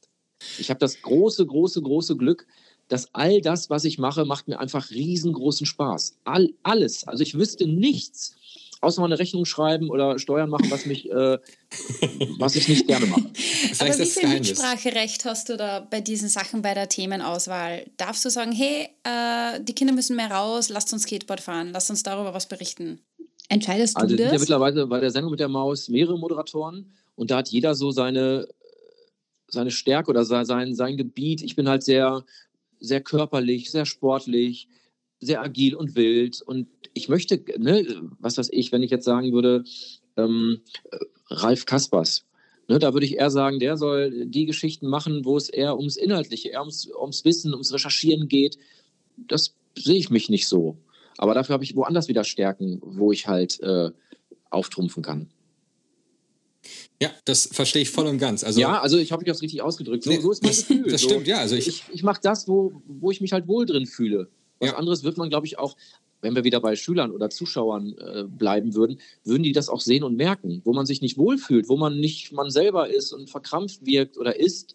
[0.58, 2.46] Ich habe das große, große, große Glück,
[2.88, 6.18] dass all das, was ich mache, macht mir einfach riesengroßen Spaß.
[6.24, 7.06] All, alles.
[7.08, 8.34] Also ich wüsste nichts,
[8.82, 11.38] außer mal eine Rechnung schreiben oder Steuern machen, was mich, äh,
[12.38, 13.22] was ich nicht gerne mache.
[13.78, 14.28] Aber wie das viel.
[14.28, 17.86] Mitspracherecht hast du da bei diesen Sachen bei der Themenauswahl?
[17.96, 21.88] Darfst du sagen, hey, äh, die Kinder müssen mehr raus, lasst uns Skateboard fahren, lasst
[21.88, 23.00] uns darüber was berichten?
[23.48, 24.40] Entscheidest du Also es sind ja das?
[24.40, 28.48] mittlerweile bei der Sendung mit der Maus mehrere Moderatoren und da hat jeder so seine,
[29.54, 31.42] seine Stärke oder se- sein, sein Gebiet.
[31.42, 32.24] Ich bin halt sehr,
[32.80, 34.68] sehr körperlich, sehr sportlich,
[35.20, 37.86] sehr agil und wild und ich möchte, ne,
[38.20, 39.64] was weiß ich, wenn ich jetzt sagen würde,
[40.16, 42.24] ähm, äh, Ralf Kaspers,
[42.68, 45.96] ne, da würde ich eher sagen, der soll die Geschichten machen, wo es eher ums
[45.96, 48.58] Inhaltliche, eher ums, ums Wissen, ums Recherchieren geht.
[49.16, 50.76] Das sehe ich mich nicht so.
[51.16, 53.90] Aber dafür habe ich woanders wieder Stärken, wo ich halt äh,
[54.50, 55.30] auftrumpfen kann.
[57.02, 58.44] Ja, das verstehe ich voll und ganz.
[58.44, 60.04] Also, ja, also ich habe mich das richtig ausgedrückt.
[60.04, 60.90] So, Nee, so ist mein das- Gefühl.
[60.90, 63.46] das so, stimmt, ja, also ich- ich, ich mache das, wo, wo ich mich halt
[63.48, 64.28] wohl drin fühle.
[64.60, 64.76] Was Ja.
[64.76, 65.76] anderes wird man, glaube ich, auch,
[66.22, 70.04] wenn wir wieder bei Schülern oder Zuschauern äh, bleiben würden, würden die das auch sehen
[70.04, 73.84] und merken, wo man sich nicht wohlfühlt, wo man nicht man selber ist und verkrampft
[73.84, 74.74] wirkt oder ist.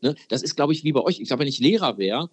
[0.00, 0.14] Ne?
[0.28, 1.20] Das ist, glaube ich, wie bei euch.
[1.20, 2.30] Ich glaube, wenn ich Lehrer wäre,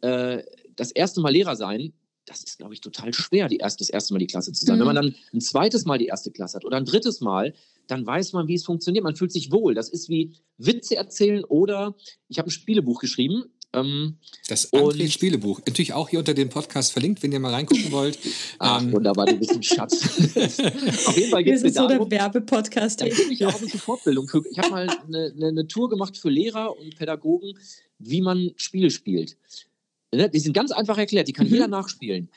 [0.00, 0.42] äh,
[0.76, 1.92] das erste Mal Lehrer sein,
[2.24, 4.76] das ist, glaube ich, total schwer, die erste, das erste Mal die Klasse zu sein.
[4.76, 4.80] Mhm.
[4.80, 7.54] Wenn man dann ein zweites Mal die erste Klasse hat oder ein drittes Mal,
[7.86, 9.04] dann weiß man, wie es funktioniert.
[9.04, 9.74] Man fühlt sich wohl.
[9.74, 11.94] Das ist wie Witze erzählen oder
[12.28, 13.44] ich habe ein Spielebuch geschrieben.
[13.72, 14.18] Ähm,
[14.48, 15.58] das André Spielebuch.
[15.66, 18.18] Natürlich auch hier unter dem Podcast verlinkt, wenn ihr mal reingucken wollt.
[18.58, 20.02] ach, Ähm, wunderbar, du bist ein Schatz.
[21.06, 23.00] Auf jeden Fall geht Das es so der Werbepodcast.
[23.00, 24.42] da ich ja auch eine Fortbildung für.
[24.50, 27.58] Ich habe mal eine, eine, eine Tour gemacht für Lehrer und Pädagogen,
[27.98, 29.36] wie man Spiele spielt.
[30.14, 30.30] Ne?
[30.30, 31.52] Die sind ganz einfach erklärt, die kann Mhm.
[31.54, 32.30] jeder nachspielen.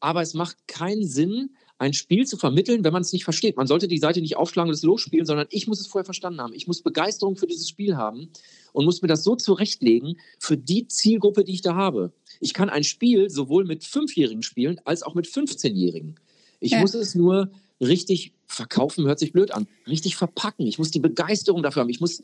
[0.00, 3.56] Aber es macht keinen Sinn, ein Spiel zu vermitteln, wenn man es nicht versteht.
[3.56, 6.40] Man sollte die Seite nicht aufschlagen und es losspielen, sondern ich muss es vorher verstanden
[6.40, 6.54] haben.
[6.54, 8.30] Ich muss Begeisterung für dieses Spiel haben
[8.72, 12.12] und muss mir das so zurechtlegen für die Zielgruppe, die ich da habe.
[12.40, 16.16] Ich kann ein Spiel sowohl mit Fünfjährigen spielen als auch mit 15-Jährigen.
[16.60, 16.80] Ich Ja.
[16.80, 20.66] muss es nur richtig verkaufen, hört sich blöd an, richtig verpacken.
[20.66, 21.90] Ich muss die Begeisterung dafür haben.
[21.90, 22.22] Ich muss,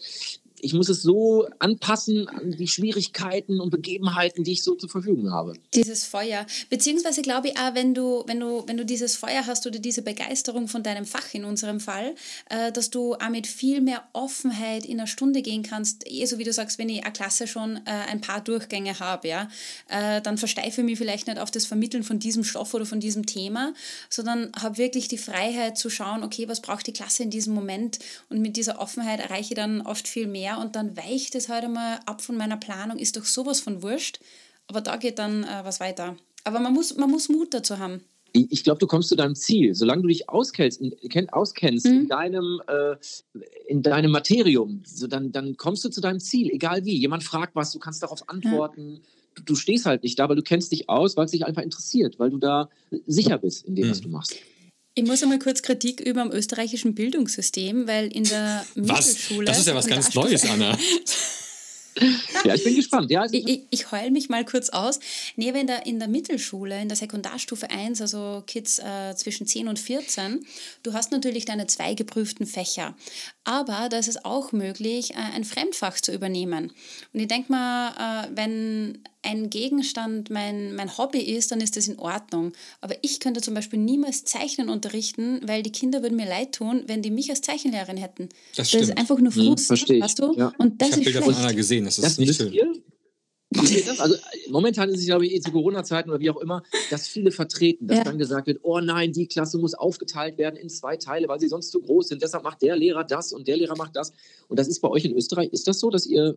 [0.62, 5.33] ich muss es so anpassen an die Schwierigkeiten und Begebenheiten, die ich so zur Verfügung
[5.33, 5.55] habe.
[5.75, 6.46] Dieses Feuer.
[6.70, 10.03] Beziehungsweise glaube ich auch, wenn du, wenn, du, wenn du dieses Feuer hast oder diese
[10.03, 12.14] Begeisterung von deinem Fach in unserem Fall,
[12.48, 16.05] äh, dass du auch mit viel mehr Offenheit in eine Stunde gehen kannst.
[16.07, 19.27] Eh, so wie du sagst, wenn ich eine Klasse schon äh, ein paar Durchgänge habe,
[19.27, 19.48] ja,
[19.88, 23.01] äh, dann versteife ich mich vielleicht nicht auf das Vermitteln von diesem Stoff oder von
[23.01, 23.75] diesem Thema,
[24.09, 27.98] sondern habe wirklich die Freiheit zu schauen, okay, was braucht die Klasse in diesem Moment?
[28.29, 31.65] Und mit dieser Offenheit erreiche ich dann oft viel mehr und dann weicht es halt
[31.65, 34.21] einmal ab von meiner Planung, ist doch sowas von wurscht.
[34.69, 36.17] Aber da geht dann äh, was weiter.
[36.45, 38.03] Aber man muss, man muss Mut dazu haben.
[38.33, 39.75] Ich, ich glaube, du kommst zu deinem Ziel.
[39.75, 42.09] Solange du dich auskennst, in, kenn, auskennst in, Mhm.
[42.09, 42.97] deinem, äh,
[43.69, 46.97] in deinem Materium, so dann, dann kommst du zu deinem Ziel, egal wie.
[46.97, 49.03] Jemand fragt was, du kannst darauf antworten.
[49.35, 51.62] Du, du stehst halt nicht da, weil du kennst dich aus, weil es dich einfach
[51.62, 52.71] interessiert, weil du da
[53.07, 54.03] sicher bist in dem, was Mhm.
[54.05, 54.37] du machst.
[54.94, 59.07] Ich muss einmal kurz Kritik üben am österreichischen Bildungssystem, weil in der was?
[59.07, 59.46] Mittelschule.
[59.46, 60.76] Das ist ja was ganz Neues, Anna.
[62.44, 63.11] Ja, ich bin gespannt.
[63.11, 64.98] Ja, Ich, ich, ich heul mich mal kurz aus.
[65.37, 69.68] Nee, in der, in der Mittelschule, in der Sekundarstufe 1, also Kids äh, zwischen 10
[69.68, 70.44] und 14,
[70.83, 72.96] du hast natürlich deine zwei geprüften Fächer.
[73.44, 76.72] Aber da ist es auch möglich, äh, ein Fremdfach zu übernehmen.
[77.12, 81.87] Und ich denke mal, äh, wenn ein Gegenstand mein, mein Hobby ist, dann ist das
[81.88, 82.52] in Ordnung.
[82.80, 86.82] Aber ich könnte zum Beispiel niemals Zeichnen unterrichten, weil die Kinder würden mir leid tun,
[86.87, 88.28] wenn die mich als Zeichenlehrerin hätten.
[88.50, 88.82] Das Das stimmt.
[88.85, 90.02] ist einfach nur Hm, Frust, verstehe ich.
[90.02, 90.35] weißt du?
[90.37, 90.52] Ja.
[90.58, 91.46] Und das ich habe Bilder von schlecht.
[91.46, 92.52] Anna gesehen, das ist Das nicht schön.
[92.52, 92.72] ihr?
[93.98, 94.16] Also
[94.48, 97.87] momentan ist es, glaube ich, eh zu Corona-Zeiten oder wie auch immer, dass viele vertreten,
[97.87, 98.04] dass Ja.
[98.04, 101.48] dann gesagt wird, oh nein, die Klasse muss aufgeteilt werden in zwei Teile, weil sie
[101.48, 102.22] sonst zu groß sind.
[102.22, 104.12] Deshalb macht der Lehrer das und der Lehrer macht das.
[104.48, 106.37] Und das ist bei euch in Österreich, ist das so, dass ihr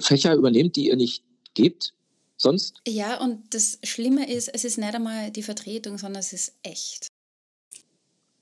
[0.00, 1.22] Fächer übernehmt, die ihr nicht
[1.54, 1.92] gebt?
[2.36, 2.74] Sonst?
[2.88, 7.06] Ja, und das Schlimme ist, es ist nicht einmal die Vertretung, sondern es ist echt.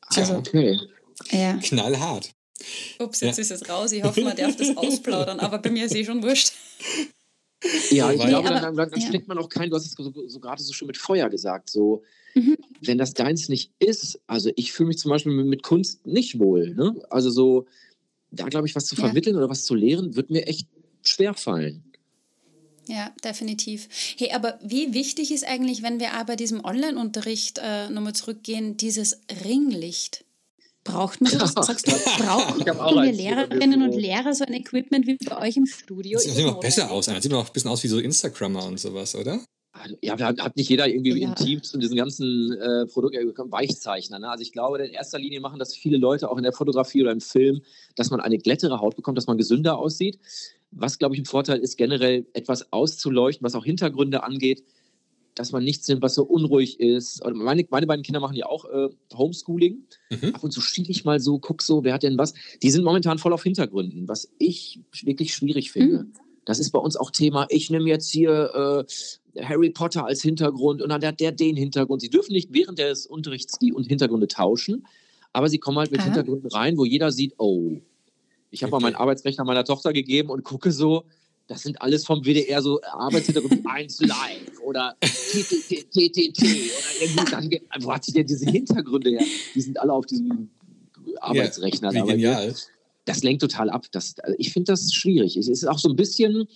[0.01, 0.79] Also- Ah, okay.
[1.31, 1.59] Ja.
[1.59, 2.31] Knallhart.
[2.99, 3.29] Ups, Ja.
[3.29, 3.93] jetzt ist es raus.
[3.93, 6.53] Ich hoffe, man darf das ausplaudern, aber bei mir ist eh schon wurscht.
[7.91, 9.07] Ja, ich Weil- glaube, Nee, dann, aber- dann, dann ja.
[9.09, 11.69] steckt man auch kein, du hast es so, so gerade so schön mit Feuer gesagt,
[11.69, 12.03] so,
[12.35, 12.57] Mhm.
[12.81, 16.39] wenn das deins nicht ist, also ich fühle mich zum Beispiel mit, mit Kunst nicht
[16.39, 16.95] wohl, ne?
[17.11, 17.67] Also so,
[18.31, 19.03] da glaube ich, was zu Ja.
[19.05, 20.69] vermitteln oder was zu lehren, wird mir echt
[21.03, 21.83] schwer fallen.
[22.91, 23.89] Ja, definitiv.
[24.19, 28.77] Hey, aber wie wichtig ist eigentlich, wenn wir auch bei diesem Online-Unterricht äh, nochmal zurückgehen,
[28.77, 30.25] dieses Ringlicht?
[30.83, 31.67] Braucht man sowas?
[31.67, 33.17] Sagst du, brauchen auch wir eins.
[33.17, 36.15] Lehrerinnen und Lehrer so ein Equipment wie bei euch im Studio?
[36.15, 37.07] Das sieht das noch besser aus.
[37.07, 39.41] Das sieht noch ein bisschen aus wie so Instagrammer und sowas, oder?
[39.73, 41.29] Also, Ja, hat nicht jeder irgendwie Ja.
[41.29, 44.19] im Team zu diesen ganzen äh, Produkt Weichzeichner.
[44.19, 44.29] Ne?
[44.29, 47.13] Also ich glaube, in erster Linie machen das viele Leute auch in der Fotografie oder
[47.13, 47.63] im Film,
[47.95, 50.19] dass man eine glättere Haut bekommt, dass man gesünder aussieht.
[50.73, 54.65] Was, glaube ich, ein Vorteil ist, generell etwas auszuleuchten, was auch Hintergründe angeht,
[55.37, 57.25] dass man nichts nimmt, was so unruhig ist.
[57.25, 59.85] Meine, meine beiden Kinder machen ja auch äh, Homeschooling.
[60.11, 60.35] Mhm.
[60.35, 62.35] Ab und zu schiele ich mal so, guck so, wer hat denn was.
[62.63, 66.07] Die sind momentan voll auf Hintergründen, was ich wirklich schwierig finde.
[66.45, 67.47] Das ist bei uns auch Thema.
[67.49, 68.87] Ich nehme jetzt hier
[69.37, 72.03] äh, Harry Potter als Hintergrund und dann hat der den Hintergrund.
[72.03, 74.87] Sie dürfen nicht während des Unterrichts die und Hintergründe tauschen,
[75.33, 76.07] aber sie kommen halt mit Aha.
[76.07, 77.77] Hintergründen rein, wo jeder sieht, oh,
[78.51, 78.85] ich habe mal Okay.
[78.85, 81.05] meinen Arbeitsrechner meiner Tochter gegeben und gucke so,
[81.47, 87.51] das sind alles vom WDR so Arbeitshintergrund 1 live oder TTT oder irgendwie dann,
[87.83, 89.25] wo hat sich denn diese Hintergründe her?
[89.55, 90.49] Die sind alle auf diesem
[91.21, 91.93] Arbeitsrechner.
[91.93, 92.55] Wie bei mir genial.
[93.05, 93.87] Das lenkt total ab.
[93.93, 95.37] Das, also ich finde das schwierig.
[95.37, 96.47] Es ist auch so ein bisschen,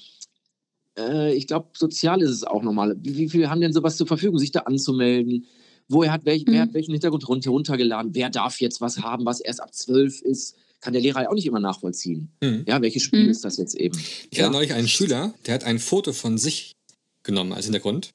[0.98, 2.96] äh, ich glaube, sozial ist es auch nochmal.
[3.00, 5.46] Wie, wie viele haben denn sowas zur Verfügung, sich da anzumelden?
[5.88, 6.68] Woher hat welch, Wer Mhm.
[6.68, 8.14] hat welchen Hintergrund runter, runtergeladen?
[8.14, 10.56] Wer darf jetzt was haben, was erst ab zwölf ist?
[10.80, 12.30] Kann der Lehrer ja auch nicht immer nachvollziehen.
[12.42, 12.64] Mhm.
[12.68, 13.30] Ja, welches Spiel Mhm.
[13.30, 13.98] ist das jetzt eben?
[14.30, 14.44] Ich ja?
[14.44, 16.72] hatte neulich einen Schüler, der hat ein Foto von sich
[17.22, 18.10] genommen als Hintergrund.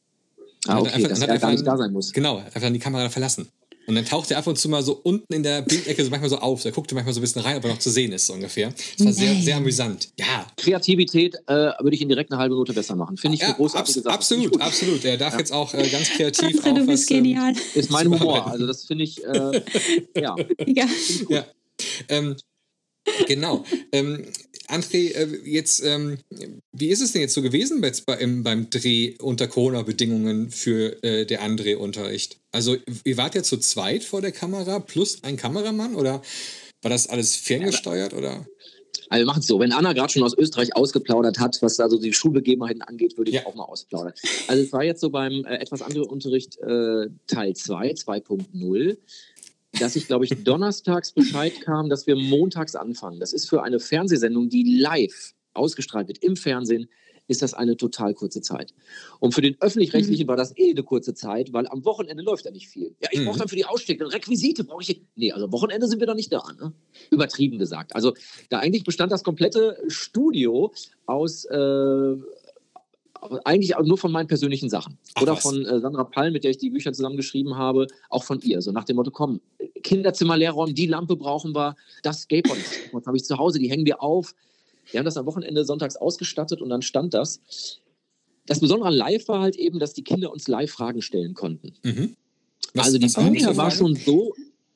[0.68, 2.12] ah, hat okay, einfach- dass hat er einfach gar nicht da sein muss.
[2.12, 3.48] Genau, hat einfach dann die Kamera verlassen.
[3.90, 6.30] Und dann taucht er ab und zu mal so unten in der Bildecke so manchmal
[6.30, 6.62] so auf.
[6.62, 8.72] Da guckte manchmal so ein bisschen rein, ob er noch zu sehen ist, so ungefähr.
[8.98, 9.42] Das war sehr, Nein.
[9.42, 10.10] sehr amüsant.
[10.20, 13.18] Ja, Kreativität äh, würde ich ihn direkt eine halbe Minute besser machen.
[13.18, 14.14] Finde ich ja eine großartige abs Sache.
[14.14, 15.06] Absolut, absolut.
[15.06, 17.54] Er darf jetzt auch äh, ganz kreativ auch du bist genial.
[17.74, 18.46] Ist mein Humor.
[18.46, 19.62] Also das finde ich, äh,
[20.16, 20.36] ja.
[20.68, 20.86] Ja.
[21.30, 21.46] Ja.
[22.10, 22.36] Ähm,
[23.28, 23.66] genau.
[23.92, 24.26] Ähm,
[24.68, 26.20] André, äh, jetzt, ähm,
[26.72, 31.02] wie ist es denn jetzt so gewesen bei, bei, im, beim Dreh unter Corona-Bedingungen für
[31.04, 32.38] äh, der André-Unterricht?
[32.52, 36.22] Also, ihr wart ja zu zweit vor der Kamera plus ein Kameramann oder
[36.82, 38.46] war das alles ferngesteuert oder?
[39.10, 41.98] Also wir machen es so, wenn Anna gerade schon aus Österreich ausgeplaudert hat, was also
[42.00, 43.46] die Schulbegebenheiten angeht, würde ich Ja.
[43.48, 44.14] auch mal ausplaudern.
[44.48, 48.98] Also es war jetzt so beim äh, etwas anderen Unterricht äh, Teil 2, 2.0,
[49.80, 53.20] dass ich, glaube ich, donnerstags Bescheid kam, dass wir montags anfangen.
[53.20, 56.88] Das ist für eine Fernsehsendung, die live ausgestrahlt wird im Fernsehen,
[57.28, 58.74] ist das eine total kurze Zeit.
[59.20, 62.52] Und für den Öffentlich-Rechtlichen war das eh eine kurze Zeit, weil am Wochenende läuft ja
[62.52, 62.96] nicht viel.
[63.04, 63.26] Ja, ich Mhm.
[63.26, 65.00] brauche dann für die Ausstecker Requisite, brauche ich.
[65.16, 66.42] Nee, also am Wochenende sind wir da nicht da.
[66.60, 66.74] Ne?
[67.12, 67.94] Übertrieben gesagt.
[67.94, 68.16] Also
[68.50, 70.74] da eigentlich bestand das komplette Studio
[71.06, 72.16] aus äh,
[73.44, 74.98] eigentlich auch nur von meinen persönlichen Sachen.
[75.16, 75.42] Ach, Oder was.
[75.42, 78.62] von äh, Sandra Pall, mit der ich die Bücher zusammengeschrieben habe, auch von ihr.
[78.62, 79.42] So nach dem Motto, komm,
[79.84, 82.60] Kinderzimmer leer räumen, die Lampe brauchen wir, das Skateboard,
[82.94, 84.34] das habe ich zu Hause, die hängen wir auf.
[84.92, 87.42] Wir haben das am Wochenende sonntags ausgestattet und dann stand das.
[88.46, 91.74] Das Besondere an Live war halt eben, dass die Kinder uns live Fragen stellen konnten.
[91.84, 92.16] Mhm.
[92.74, 94.34] Was- also die Bücher war schon so,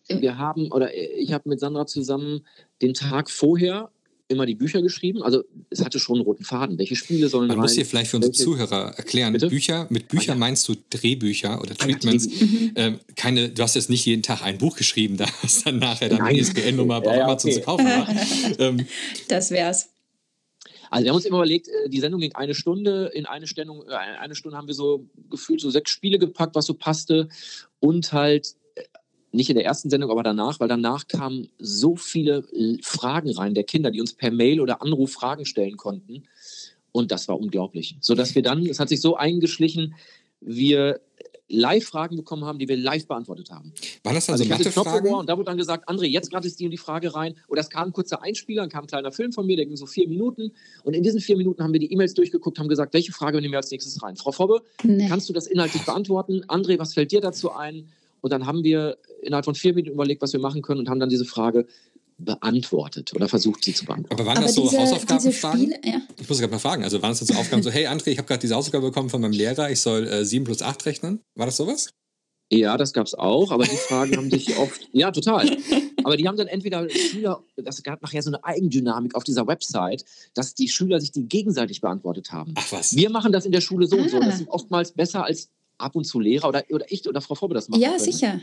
[0.07, 2.45] wir haben, oder ich habe mit Sandra zusammen
[2.81, 3.89] den Tag vorher
[4.29, 5.21] immer die Bücher geschrieben.
[5.21, 6.77] Also es hatte schon einen roten Faden.
[6.79, 7.63] Welche Spiele sollen Man rein?
[7.63, 9.47] muss hier vielleicht für unsere welche- Zuhörer erklären, Bitte?
[9.49, 10.39] Bücher, mit Büchern Ah, ja.
[10.39, 12.27] meinst du Drehbücher oder Treatments.
[12.27, 12.71] Drehbücher.
[12.75, 16.09] Ähm, keine, du hast jetzt nicht jeden Tag ein Buch geschrieben, da ist dann nachher
[16.09, 16.31] deine.
[16.37, 17.59] ISBN-Nummer bei Ja, Amazon okay.
[17.59, 17.85] zu kaufen.
[17.85, 18.07] war.
[18.59, 18.85] ähm,
[19.27, 19.89] Das wär's.
[20.89, 23.11] Also wir haben uns immer überlegt, äh, die Sendung ging eine Stunde.
[23.13, 26.65] In eine, Stellung, äh, eine Stunde haben wir so gefühlt so sechs Spiele gepackt, was
[26.67, 27.27] so passte.
[27.79, 28.55] Und halt
[29.33, 33.53] nicht in der ersten Sendung, aber danach, weil danach kamen so viele äh, Fragen rein
[33.55, 36.23] der Kinder, die uns per Mail oder Anruf Fragen stellen konnten.
[36.91, 37.97] Und das war unglaublich.
[38.01, 39.95] Sodass wir dann, es hat sich so eingeschlichen,
[40.39, 41.01] wir
[41.49, 43.73] Live-Fragen bekommen haben, die wir live beantwortet haben.
[44.03, 45.13] Waren das dann Also so ich hatte Knopf Mathefragen?
[45.15, 47.35] und da wurde dann gesagt, André, jetzt gerade ist die und die Frage rein.
[47.47, 49.75] Oder es kam ein kurzer Einspieler, dann kam ein kleiner Film von mir, der ging
[49.75, 50.51] so vier Minuten.
[50.83, 53.51] Und in diesen vier Minuten haben wir die E-Mails durchgeguckt, haben gesagt, welche Frage nehmen
[53.53, 54.15] wir als nächstes rein?
[54.15, 55.07] Frau Fobbe, Nee.
[55.07, 56.43] kannst du das inhaltlich beantworten?
[56.47, 57.87] André, was fällt dir dazu ein?
[58.23, 60.99] Und dann haben wir innerhalb von vier Minuten überlegt, was wir machen können und haben
[60.99, 61.67] dann diese Frage
[62.17, 64.13] beantwortet oder versucht, sie zu beantworten.
[64.13, 65.73] Aber waren Aber das so diese, diese Hausaufgabenfragen?
[65.73, 66.01] Spiele, ja.
[66.21, 68.17] Ich muss gerade mal fragen, also waren das jetzt so Aufgaben so, hey André, ich
[68.17, 71.19] habe gerade diese Hausaufgabe bekommen von meinem Lehrer, ich soll äh, 7 plus 8 rechnen?
[71.35, 71.89] War das sowas?
[72.49, 75.57] Ja, das gab es auch, aber die Fragen haben sich oft, ja, total.
[76.05, 80.05] Aber die haben dann entweder Schüler, das gab nachher so eine Eigendynamik auf dieser Website,
[80.33, 82.53] dass die Schüler sich die gegenseitig beantwortet haben.
[82.55, 82.95] Ach was.
[82.95, 84.17] Wir machen das in der Schule so und so.
[84.17, 84.25] Ah.
[84.25, 87.53] Das ist oftmals besser als ab und zu Lehrer oder, oder ich oder Frau Vorbe
[87.53, 87.99] das machen ja, können.
[87.99, 88.39] sicher.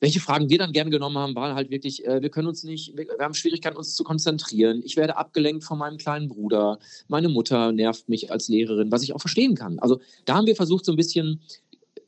[0.00, 2.96] Welche Fragen wir dann gerne genommen haben, waren halt wirklich, äh, wir können uns nicht,
[2.96, 4.82] wir, wir haben Schwierigkeiten, uns zu konzentrieren.
[4.84, 6.78] Ich werde abgelenkt von meinem kleinen Bruder.
[7.08, 9.78] Meine Mutter nervt mich als Lehrerin, was ich auch verstehen kann.
[9.78, 11.42] Also da haben wir versucht, so ein bisschen,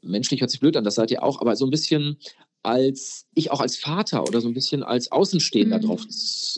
[0.02, 2.16] menschlich hört sich blöd an, das seid ihr auch, aber so ein bisschen
[2.62, 5.82] als, ich auch als Vater oder so ein bisschen als Außenstehender Mhm.
[5.82, 6.06] drauf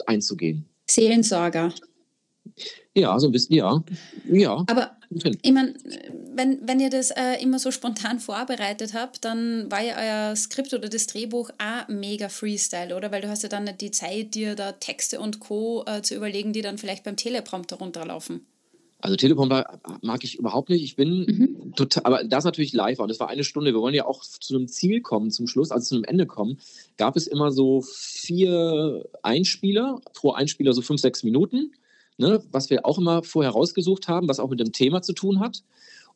[0.06, 0.66] einzugehen.
[0.86, 1.72] Seelensorger.
[2.94, 3.82] Ja, so ein bisschen, ja.
[4.30, 4.64] Ja.
[4.68, 4.96] Aber.
[5.42, 5.74] Ich meine,
[6.34, 9.94] wenn, wenn ihr das äh, immer so spontan vorbereitet habt, dann war ja
[10.30, 13.12] euer Skript oder das Drehbuch auch mega Freestyle, oder?
[13.12, 15.84] Weil du hast ja dann nicht die Zeit, dir da Texte und Co.
[15.86, 18.44] Äh, zu überlegen, die dann vielleicht beim Teleprompter runterlaufen.
[19.00, 20.82] Also Teleprompter mag ich überhaupt nicht.
[20.82, 21.74] Ich bin Mhm.
[21.76, 23.04] total, aber das natürlich live war.
[23.04, 23.72] Und das war eine Stunde.
[23.72, 26.58] Wir wollen ja auch zu einem Ziel kommen, zum Schluss, also zu einem Ende kommen.
[26.96, 31.72] Gab es immer so vier Einspieler, pro Einspieler so fünf, sechs Minuten,
[32.18, 35.40] ne, was wir auch immer vorher rausgesucht haben, was auch mit dem Thema zu tun
[35.40, 35.62] hat.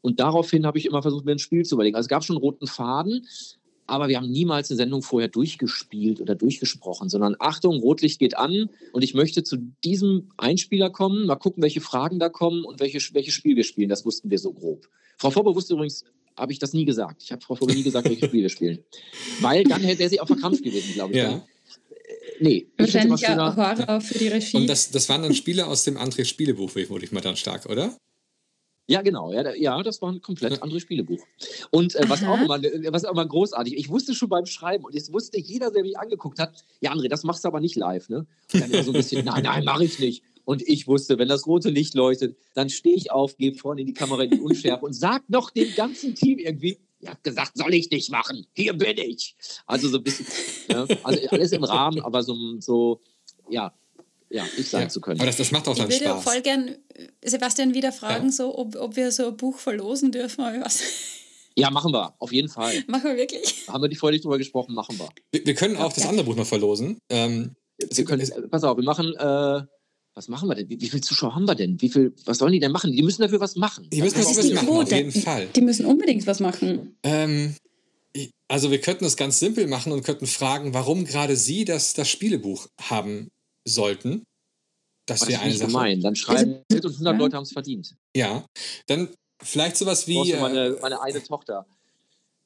[0.00, 1.96] Und daraufhin habe ich immer versucht, mir ein Spiel zu überlegen.
[1.96, 3.26] Also es gab schon einen roten Faden,
[3.86, 8.68] aber wir haben niemals eine Sendung vorher durchgespielt oder durchgesprochen, sondern Achtung, Rotlicht geht an
[8.92, 12.98] und ich möchte zu diesem Einspieler kommen, mal gucken, welche Fragen da kommen und welche,
[13.14, 13.88] welches Spiel wir spielen.
[13.88, 14.88] Das wussten wir so grob.
[15.16, 16.04] Frau Vorbe wusste übrigens,
[16.36, 17.22] habe ich das nie gesagt.
[17.24, 18.78] Ich habe Frau Vorbe nie gesagt, welches Spiel wir spielen.
[19.40, 21.18] Weil dann hätte wäre sie auch verkrampft gewesen, glaube ich.
[21.18, 21.30] Ja.
[21.30, 21.42] Dann.
[22.40, 24.56] Äh, Nee, wahrscheinlich ja schöner, Horror für die Regie.
[24.56, 27.66] Und das, das waren dann Spiele aus dem André Spielebuch, würde ich mal dann stark,
[27.66, 27.96] oder?
[28.90, 29.32] Ja, genau.
[29.34, 31.22] Ja, da- ja, das war ein komplett anderes Spielebuch.
[31.70, 32.58] Und äh, was, auch immer,
[32.90, 35.98] was auch immer großartig, ich wusste schon beim Schreiben und es wusste jeder, der mich
[35.98, 38.26] angeguckt hat, ja, André, das machst du aber nicht live, ne?
[38.54, 40.22] Und dann immer so ein bisschen, nein, nein, mache ich nicht.
[40.46, 43.86] Und ich wusste, wenn das rote Licht leuchtet, dann stehe ich auf, gebe vorne in
[43.88, 47.52] die Kamera in die Unschärfe und sag noch dem ganzen Team irgendwie, ihr habt gesagt,
[47.54, 48.46] soll ich nicht machen.
[48.54, 49.36] Hier bin ich.
[49.66, 50.26] Also so ein bisschen,
[50.68, 53.00] ja, also alles im Rahmen, aber so, so
[53.48, 53.72] ja,
[54.30, 54.88] ja, ich sein Ja.
[54.88, 55.18] zu können.
[55.20, 56.22] Aber das, das macht auch Ich dann würde Spaß.
[56.24, 58.32] voll gern äh, Sebastian wieder fragen, Ja.
[58.32, 60.42] so, ob, ob wir so ein Buch verlosen dürfen.
[60.44, 60.82] Aber was.
[61.56, 62.84] Ja, machen wir, auf jeden Fall.
[62.86, 63.66] Machen wir wirklich?
[63.68, 65.08] Haben wir nicht vorher nicht drüber gesprochen, machen wir.
[65.32, 66.98] Wir, wir können auch das andere Buch noch verlosen.
[67.08, 69.62] Ähm, Wir können, pass auf, wir machen, äh,
[70.18, 70.68] was machen wir denn?
[70.68, 71.80] Wie, wie viele Zuschauer haben wir denn?
[71.80, 72.90] Wie viel, was sollen die denn machen?
[72.90, 73.88] Die müssen dafür was machen.
[73.88, 74.82] die müssen ist was die machen, Quote.
[74.82, 75.46] auf jeden Fall.
[75.54, 76.96] Die müssen unbedingt was machen.
[77.04, 77.54] Ähm,
[78.48, 82.08] also wir könnten es ganz simpel machen und könnten fragen, warum gerade Sie das, das
[82.08, 83.28] Spielebuch haben
[83.64, 84.24] sollten.
[85.06, 85.68] Das wäre eine Sache.
[85.68, 86.00] gemein.
[86.00, 87.18] Dann schreiben Also, und 100 ja.
[87.18, 87.94] Leute haben es verdient.
[88.16, 88.44] Ja,
[88.88, 89.08] dann
[89.40, 90.14] vielleicht sowas wie...
[90.14, 91.64] Du äh, meine, meine eine Tochter.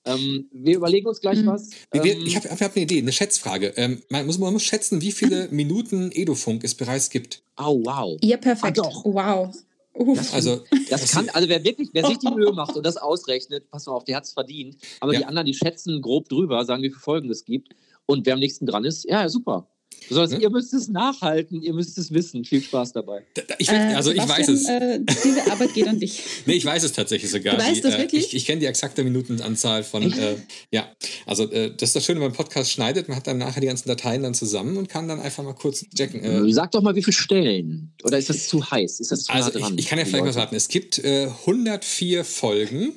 [0.05, 1.47] Ähm, wir überlegen uns gleich Mhm.
[1.47, 1.71] was.
[1.93, 3.69] Wir, Ähm, ich habe hab eine Idee, eine Schätzfrage.
[3.77, 7.43] Ähm, man, muss, man muss schätzen, wie viele Minuten Edufunk es bereits gibt.
[7.59, 8.19] oh, wow.
[8.23, 8.79] Ja, perfekt.
[8.79, 9.05] Ah, doch.
[9.05, 9.55] Wow.
[9.95, 10.33] Uff.
[10.35, 13.87] Also, Das kann, also wer wirklich, wer sich die Mühe macht und das ausrechnet, pass
[13.87, 14.77] mal auf, der hat es verdient.
[15.01, 15.21] Aber Ja.
[15.21, 17.69] die anderen, die schätzen grob drüber, sagen, wie viele Folgen es gibt.
[18.07, 19.69] Und wer am nächsten dran ist, ja, super.
[20.09, 20.41] Besonders, Ne?
[20.43, 22.45] ihr müsst es nachhalten, ihr müsst es wissen.
[22.45, 23.23] Viel Spaß dabei.
[23.35, 24.67] da- da- ich, find, Äh, also ich weiß es.
[24.69, 26.21] Äh, diese Arbeit geht an dich.
[26.47, 27.57] Nee, ich weiß es tatsächlich sogar.
[27.57, 28.27] Du weißt Die, das äh, wirklich?
[28.27, 30.37] Ich, ich kenne die exakte Minutenanzahl von, äh,
[30.71, 30.91] ja.
[31.27, 33.67] Also äh, das ist das Schöne, wenn man Podcast schneidet, man hat dann nachher die
[33.69, 36.23] ganzen Dateien dann zusammen und kann dann einfach mal kurz checken.
[36.23, 37.93] Äh, Sag doch mal, wie viele Stellen.
[38.03, 39.01] Oder ist das zu heiß?
[39.01, 39.75] Ist das zu also nah dran?
[39.75, 40.35] ich, ich kann ja vielleicht mal Leute?
[40.35, 42.97] sagen, es gibt äh, 104 Folgen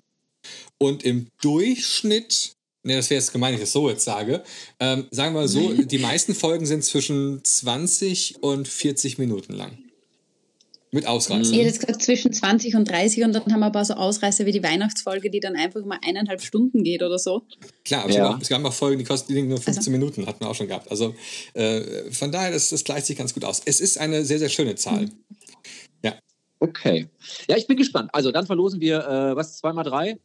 [0.78, 2.55] und im Durchschnitt,
[2.86, 4.44] ne, das wäre jetzt gemein, wenn ich das so jetzt sage,
[4.80, 9.78] ähm, sagen wir mal so, die meisten Folgen sind zwischen 20 und 40 Minuten lang.
[10.92, 11.52] Mit Ausreißern.
[11.54, 13.96] Ich hätte jetzt gesagt zwischen 20 und 30 und dann haben wir ein paar so
[13.96, 17.42] Ausreißer wie die Weihnachtsfolge, die dann einfach mal eineinhalb Stunden geht oder so.
[17.84, 18.24] Klar, aber es, Ja.
[18.28, 20.56] gab auch, es gab auch Folgen, die kosten nur 15 Also- Minuten, hatten wir auch
[20.56, 20.90] schon gehabt.
[20.90, 21.14] Also
[21.54, 23.62] äh, von daher, das, das gleicht sich ganz gut aus.
[23.66, 25.10] Es ist eine sehr, sehr schöne Zahl.
[26.62, 27.10] Okay.
[27.50, 28.10] Ja, ich bin gespannt.
[28.14, 30.18] Also dann verlosen wir, äh, was, zweimal drei?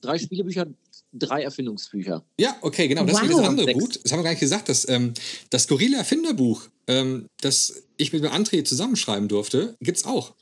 [0.00, 0.66] Drei Spielebücher,
[1.12, 2.24] drei Erfindungsbücher.
[2.38, 3.04] Ja, okay, genau.
[3.04, 3.28] Das ist Wow.
[3.28, 3.78] wieder das andere Sechs.
[3.78, 3.88] Buch.
[4.02, 4.68] Das haben wir gar nicht gesagt.
[4.68, 5.14] Das, ähm,
[5.50, 10.34] das skurrile Erfinderbuch, ähm, das ich mit dem André zusammenschreiben durfte, gibt es auch.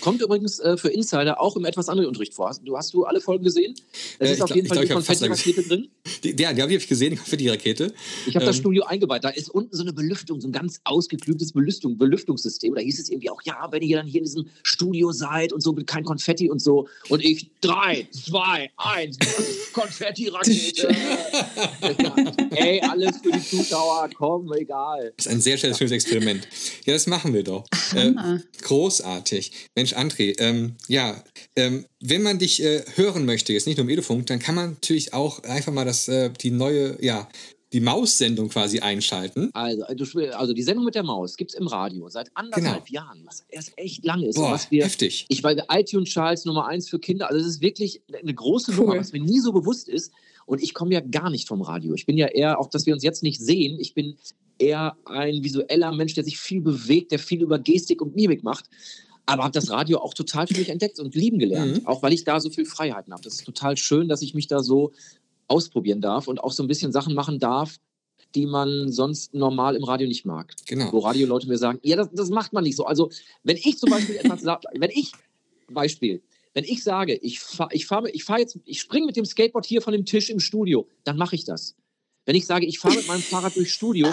[0.00, 2.48] Kommt übrigens äh, für Insider auch im etwas anderen Unterricht vor.
[2.48, 3.74] Hast du, hast du alle Folgen gesehen?
[4.18, 5.88] Es Äh, ist auf glaub- jeden Fall glaub, die Konfetti-Rakete drin.
[6.24, 7.94] Die, ja, die habe ich gesehen, die Rakete.
[8.26, 9.24] Ich habe das Ähm, Studio eingeweiht.
[9.24, 12.74] Da ist unten so eine Belüftung, so ein ganz ausgeklügeltes Belüftung, Belüftungssystem.
[12.74, 15.62] Da hieß es irgendwie auch, ja, wenn ihr dann hier in diesem Studio seid und
[15.62, 16.88] so, mit kein Konfetti und so.
[17.08, 19.16] Und ich, drei, zwei, eins,
[19.72, 20.88] Konfetti-Rakete.
[22.02, 22.16] ja,
[22.56, 25.12] ey, alles für die Zuschauer, komm, egal.
[25.16, 26.46] Das ist ein sehr schönes, schönes Experiment.
[26.84, 27.64] Ja, das machen wir doch.
[27.94, 28.12] Äh,
[28.62, 29.52] großartig.
[29.74, 31.22] Mensch, André, ähm, ja,
[31.56, 34.70] ähm, wenn man dich äh, hören möchte, jetzt nicht nur im Edufunk, dann kann man
[34.72, 37.28] natürlich auch einfach mal das, äh, die neue, ja,
[37.72, 39.50] die Maus-Sendung quasi einschalten.
[39.52, 43.02] Also, spiel- also die Sendung mit der Maus gibt es im Radio seit anderthalb Genau.
[43.04, 44.34] Jahren, was erst echt lang ist.
[44.34, 45.26] Boah, wir, heftig.
[45.28, 47.28] Ich war iTunes Charts Nummer eins für Kinder.
[47.30, 48.78] Also das ist wirklich eine große Cool.
[48.78, 50.10] Nummer, was mir nie so bewusst ist.
[50.46, 51.94] Und ich komme ja gar nicht vom Radio.
[51.94, 54.16] Ich bin ja eher, auch dass wir uns jetzt nicht sehen, ich bin
[54.58, 58.64] eher ein visueller Mensch, der sich viel bewegt, der viel über Gestik und Mimik macht.
[59.30, 61.82] Aber habe das Radio auch total für mich entdeckt und lieben gelernt.
[61.82, 61.86] Mhm.
[61.86, 63.22] Auch weil ich da so viel Freiheiten habe.
[63.22, 64.92] Das ist total schön, dass ich mich da so
[65.48, 67.76] ausprobieren darf und auch so ein bisschen Sachen machen darf,
[68.34, 70.98] die man sonst normal im Radio nicht mag wo Genau.
[70.98, 72.84] Radioleute mir sagen, ja, das, das macht man nicht so.
[72.84, 73.10] Also,
[73.42, 75.12] wenn ich zum Beispiel etwas sage, wenn ich,
[75.68, 76.22] Beispiel,
[76.54, 79.66] wenn ich sage, ich fahre ich fahr, ich fahr jetzt, ich springe mit dem Skateboard
[79.66, 81.74] hier von dem Tisch im Studio, dann mache ich das.
[82.26, 84.08] Wenn ich sage, ich fahre mit meinem Fahrrad durchs Studio,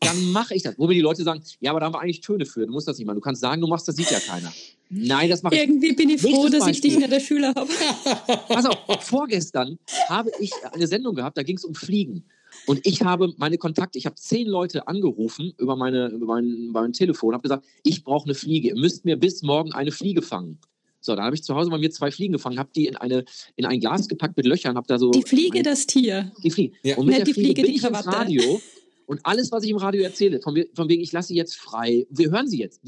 [0.00, 0.78] dann mache ich das.
[0.78, 2.86] Wo mir die Leute sagen, ja, aber da haben wir eigentlich Töne für, du musst
[2.88, 3.16] das nicht machen.
[3.16, 4.52] Du kannst sagen, du machst, das sieht ja keiner.
[4.88, 5.62] Nein, das mache ich.
[5.62, 7.68] Irgendwie bin ich froh, dass ich dich nicht der Schüler habe.
[8.48, 9.78] Pass auf, vorgestern
[10.08, 12.24] habe ich eine Sendung gehabt, da ging es um Fliegen.
[12.66, 16.92] Und ich habe meine Kontakte, ich habe zehn Leute angerufen über, meine, über mein, mein
[16.92, 18.68] Telefon, habe gesagt, ich brauche eine Fliege.
[18.68, 20.58] Ihr müsst mir bis morgen eine Fliege fangen.
[21.00, 23.24] So, dann habe ich zu Hause bei mir zwei Fliegen gefangen, habe die in, eine,
[23.54, 25.10] in ein Glas gepackt mit Löchern, habe da so.
[25.10, 26.32] Die Fliege, mein- das Tier.
[26.42, 26.74] die Fliege.
[26.82, 26.96] Ja.
[26.96, 28.18] Und mit Nicht der die Fliege, Fliege, bin die ich ins Krawatte.
[28.18, 28.60] Radio
[29.06, 32.06] und alles, was ich im Radio erzähle, von, von wegen, ich lasse sie jetzt frei,
[32.10, 32.80] wir hören sie jetzt.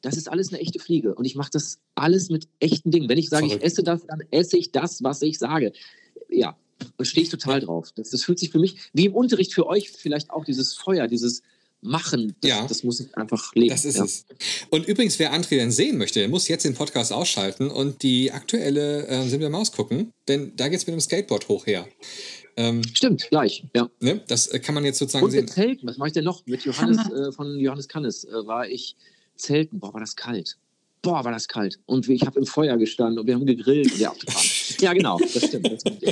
[0.00, 1.14] Das ist alles eine echte Fliege.
[1.14, 3.08] Und ich mache das alles mit echten Dingen.
[3.08, 3.66] Wenn ich sage, ich Verrückt.
[3.66, 5.72] esse das, dann esse ich das, was ich sage.
[6.30, 6.56] Ja,
[6.96, 7.90] da stehe ich total drauf.
[7.94, 11.08] Das, das fühlt sich für mich, wie im Unterricht für euch vielleicht auch dieses Feuer,
[11.08, 11.42] dieses
[11.80, 12.66] Machen, das, Ja.
[12.66, 13.68] das muss ich einfach leben.
[13.70, 14.04] Das ist ja.
[14.04, 14.24] es.
[14.70, 18.32] Und übrigens, wer André denn sehen möchte, der muss jetzt den Podcast ausschalten und die
[18.32, 21.86] aktuelle äh, Sim der Maus gucken, denn da geht es mit dem Skateboard hoch her.
[22.58, 23.64] Ähm, Stimmt, gleich.
[23.74, 23.88] Ja.
[24.00, 24.20] ne?
[24.26, 25.46] Das äh, kann man jetzt sozusagen Und sehen.
[25.46, 26.44] Zelten, was mache ich denn noch?
[26.46, 28.96] Mit Johannes, äh, von Johannes Kannes äh, war ich
[29.36, 29.78] Zelten.
[29.78, 30.56] Boah, war das kalt.
[31.00, 31.78] Boah, war das kalt.
[31.86, 33.96] Und ich habe im Feuer gestanden und wir haben gegrillt.
[33.98, 34.12] Ja,
[34.80, 35.70] ja genau, das stimmt.
[35.70, 36.02] Das stimmt.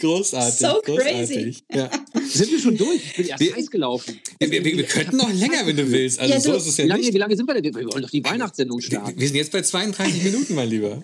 [0.00, 0.58] Großartig.
[0.58, 1.64] So großartig.
[1.72, 1.90] Ja.
[2.26, 2.96] Sind wir schon durch?
[3.10, 4.18] Ich bin erst Wir- heiß gelaufen.
[4.40, 6.18] Wir, wir, wir könnten noch länger, wenn du willst.
[6.18, 7.14] Also Ja, so ist es Wie ja lange, nicht.
[7.14, 7.64] wie lange sind wir denn?
[7.74, 9.20] Wir wollen doch die Weihnachtssendung Wir, starten.
[9.20, 11.02] wir sind jetzt bei 32 Minuten, mein Lieber.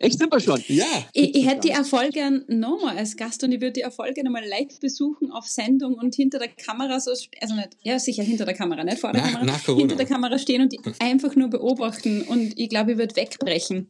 [0.00, 0.62] Echt, sind wir schon?
[0.68, 0.84] Ja.
[1.12, 4.78] Ich, ich hätte die Erfolge nochmal als Gast und ich würde die Erfolge nochmal live
[4.80, 8.84] besuchen auf Sendung und hinter der Kamera so, also nicht, ja sicher hinter der Kamera,
[8.84, 12.22] nicht vor der Nach- Kamera, nach hinter der Kamera stehen und die einfach nur beobachten
[12.22, 13.88] und ich glaube, ich würde wegbrechen.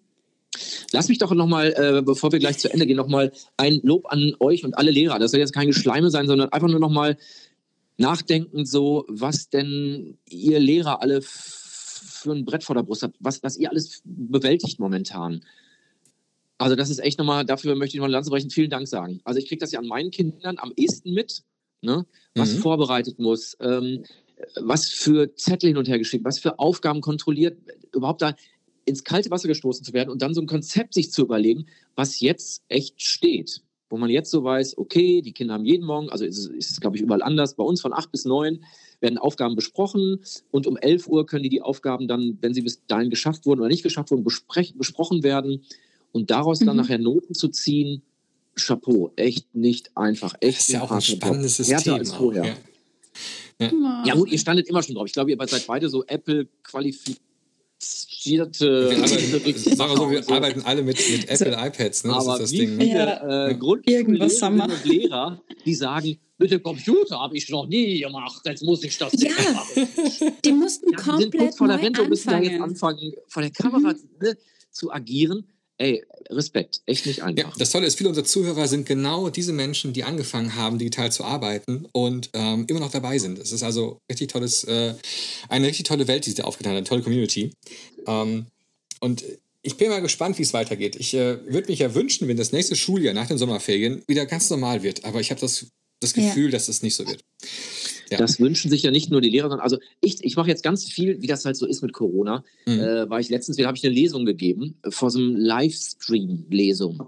[0.92, 4.33] Lass mich doch nochmal, äh, bevor wir gleich zu Ende gehen, nochmal ein Lob an
[4.40, 5.18] euch und alle Lehrer.
[5.18, 7.18] Das soll jetzt kein Geschleime sein, sondern einfach nur nochmal
[7.99, 13.42] nachdenken, so, was denn ihr Lehrer alle für ein Brett vor der Brust habt, was,
[13.42, 15.44] was ihr alles bewältigt momentan.
[16.59, 19.21] Also das ist echt nochmal, dafür möchte ich mal Lanze brechen, vielen Dank sagen.
[19.25, 21.44] Also ich kriege das ja an meinen Kindern am ehesten mit,
[21.83, 22.05] ne?
[22.35, 22.59] was Mhm.
[22.59, 24.05] vorbereitet muss, ähm,
[24.61, 27.59] was für Zettel hin und her geschickt, was für Aufgaben kontrolliert,
[27.94, 28.35] überhaupt da
[28.85, 32.21] ins kalte Wasser gestoßen zu werden und dann so ein Konzept sich zu überlegen, was
[32.21, 33.62] jetzt echt steht.
[33.90, 36.97] Wo man jetzt so weiß, okay, die Kinder haben jeden Morgen, also ist es, glaube
[36.97, 38.64] ich, überall anders, bei uns von 8 bis 9
[39.01, 42.85] werden Aufgaben besprochen und um 11 Uhr können die, die Aufgaben dann, wenn sie bis
[42.87, 45.64] dahin geschafft wurden oder nicht geschafft wurden, besprochen werden
[46.12, 46.83] und daraus dann Mhm.
[46.83, 48.03] nachher Noten zu ziehen,
[48.57, 50.35] Chapeau, echt nicht einfach.
[50.40, 51.23] Echt Das ist ja auch ein harter Job.
[51.23, 51.94] spannendes Härter System.
[51.94, 52.44] als auch, vorher.
[52.44, 52.55] ja.
[54.07, 55.07] Ja gut, ihr standet immer schon drauf.
[55.07, 59.40] Ich glaube, ihr seid beide so Apple-qualifizierte Wir arbeiten, wir
[59.97, 60.33] so, wir so.
[60.33, 62.05] arbeiten alle mit, mit Apple iPads.
[62.05, 62.12] Ne?
[62.12, 62.79] Das Aber ist das wie Ding.
[62.81, 63.47] viele Ja.
[63.49, 67.99] äh, Irgendwas haben Grundschullehrerinnen und Lehrer, die sagen, mit dem Computer habe ich noch nie
[68.01, 69.31] gemacht, jetzt muss ich das Ja.
[69.53, 69.88] machen.
[70.44, 72.61] Die mussten Ja, die sind komplett kurz vor der neu Rente und müssen da jetzt
[72.61, 72.99] anfangen.
[72.99, 74.37] anfangen, vor der Kamera ne,
[74.71, 75.44] zu agieren.
[75.79, 77.57] Ey, Respekt, echt nicht Ja, einfach.
[77.57, 81.25] das Tolle ist, viele unserer Zuhörer sind genau diese Menschen, die angefangen haben, digital zu
[81.25, 83.38] arbeiten und ähm, immer noch dabei sind.
[83.38, 84.95] Es ist also richtig tolles, äh,
[85.49, 87.53] eine richtig tolle Welt, die sich da aufgetan hat, eine tolle Community.
[88.07, 88.47] Ähm,
[89.01, 89.25] und
[89.62, 90.97] ich bin mal gespannt, wie es weitergeht.
[90.97, 94.51] Ich äh, würde mich ja wünschen, wenn das nächste Schuljahr nach den Sommerferien wieder ganz
[94.51, 95.05] normal wird.
[95.05, 95.67] Aber ich habe das,
[96.01, 96.23] das Ja.
[96.25, 97.25] Gefühl, dass es nicht so wird.
[98.11, 98.17] Ja.
[98.19, 100.85] Das wünschen sich ja nicht nur die Lehrer, sondern also ich, ich mache jetzt ganz
[100.91, 102.43] viel, wie das halt so ist mit Corona.
[102.67, 102.81] Mhm.
[102.81, 107.03] Äh, war ich letztens wieder, habe ich eine Lesung gegeben, vor so einem Livestream-Lesung.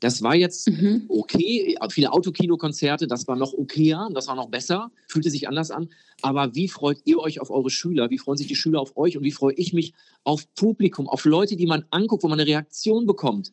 [0.00, 1.04] Das war jetzt Mhm.
[1.08, 1.74] okay.
[1.90, 5.88] Viele Autokinokonzerte, das war noch okayer, das war noch besser, fühlte sich anders an.
[6.20, 8.10] Aber wie freut ihr euch auf eure Schüler?
[8.10, 9.16] Wie freuen sich die Schüler auf euch?
[9.16, 12.48] Und wie freue ich mich auf Publikum, auf Leute, die man anguckt, wo man eine
[12.48, 13.52] Reaktion bekommt?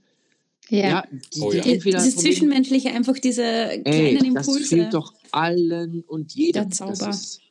[0.69, 1.03] Ja.
[1.33, 1.65] die, Oh die ja.
[1.65, 4.75] entweder Dieses Zwischenmenschliche, einfach diese Ey, kleinen das Impulse.
[4.75, 6.53] fehlt doch allen und jedem.
[6.53, 6.93] Der Zauber.
[6.93, 7.41] Das ist,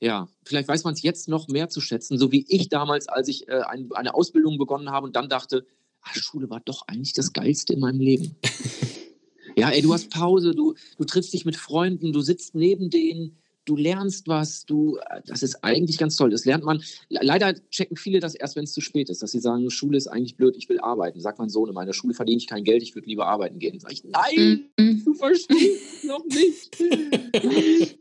[0.00, 3.28] ja, vielleicht weiß man es jetzt noch mehr zu schätzen, so wie ich damals, als
[3.28, 5.64] ich äh, ein, eine Ausbildung begonnen habe und dann dachte,
[6.02, 8.36] ah, Schule war doch eigentlich das Geilste in meinem Leben.
[9.56, 13.38] ja, ey, du hast Pause, du, du triffst dich mit Freunden, du sitzt neben denen,
[13.64, 16.30] du lernst was, du, äh, das ist eigentlich ganz toll.
[16.30, 16.78] Das lernt man.
[17.08, 19.96] Le- Leider checken viele das erst, wenn es zu spät ist, dass sie sagen, Schule
[19.98, 21.20] ist eigentlich blöd, ich will arbeiten.
[21.20, 23.78] Sagt mein Sohn, in meiner Schule verdiene ich kein Geld, ich würde lieber arbeiten gehen.
[23.80, 25.02] Sag ich, nein, Mhm.
[25.04, 26.76] du verstehst noch nicht.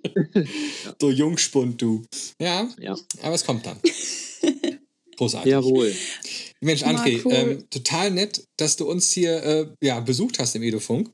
[1.00, 2.04] Du Jungspund, du.
[2.40, 2.96] Ja, Ja.
[3.22, 3.78] aber es kommt dann.
[5.18, 5.52] Großartig.
[5.52, 5.94] Jawohl.
[6.62, 7.34] Mensch, André, cool.
[7.34, 11.12] ähm, total nett, dass du uns hier äh, ja, besucht hast im Edofunk.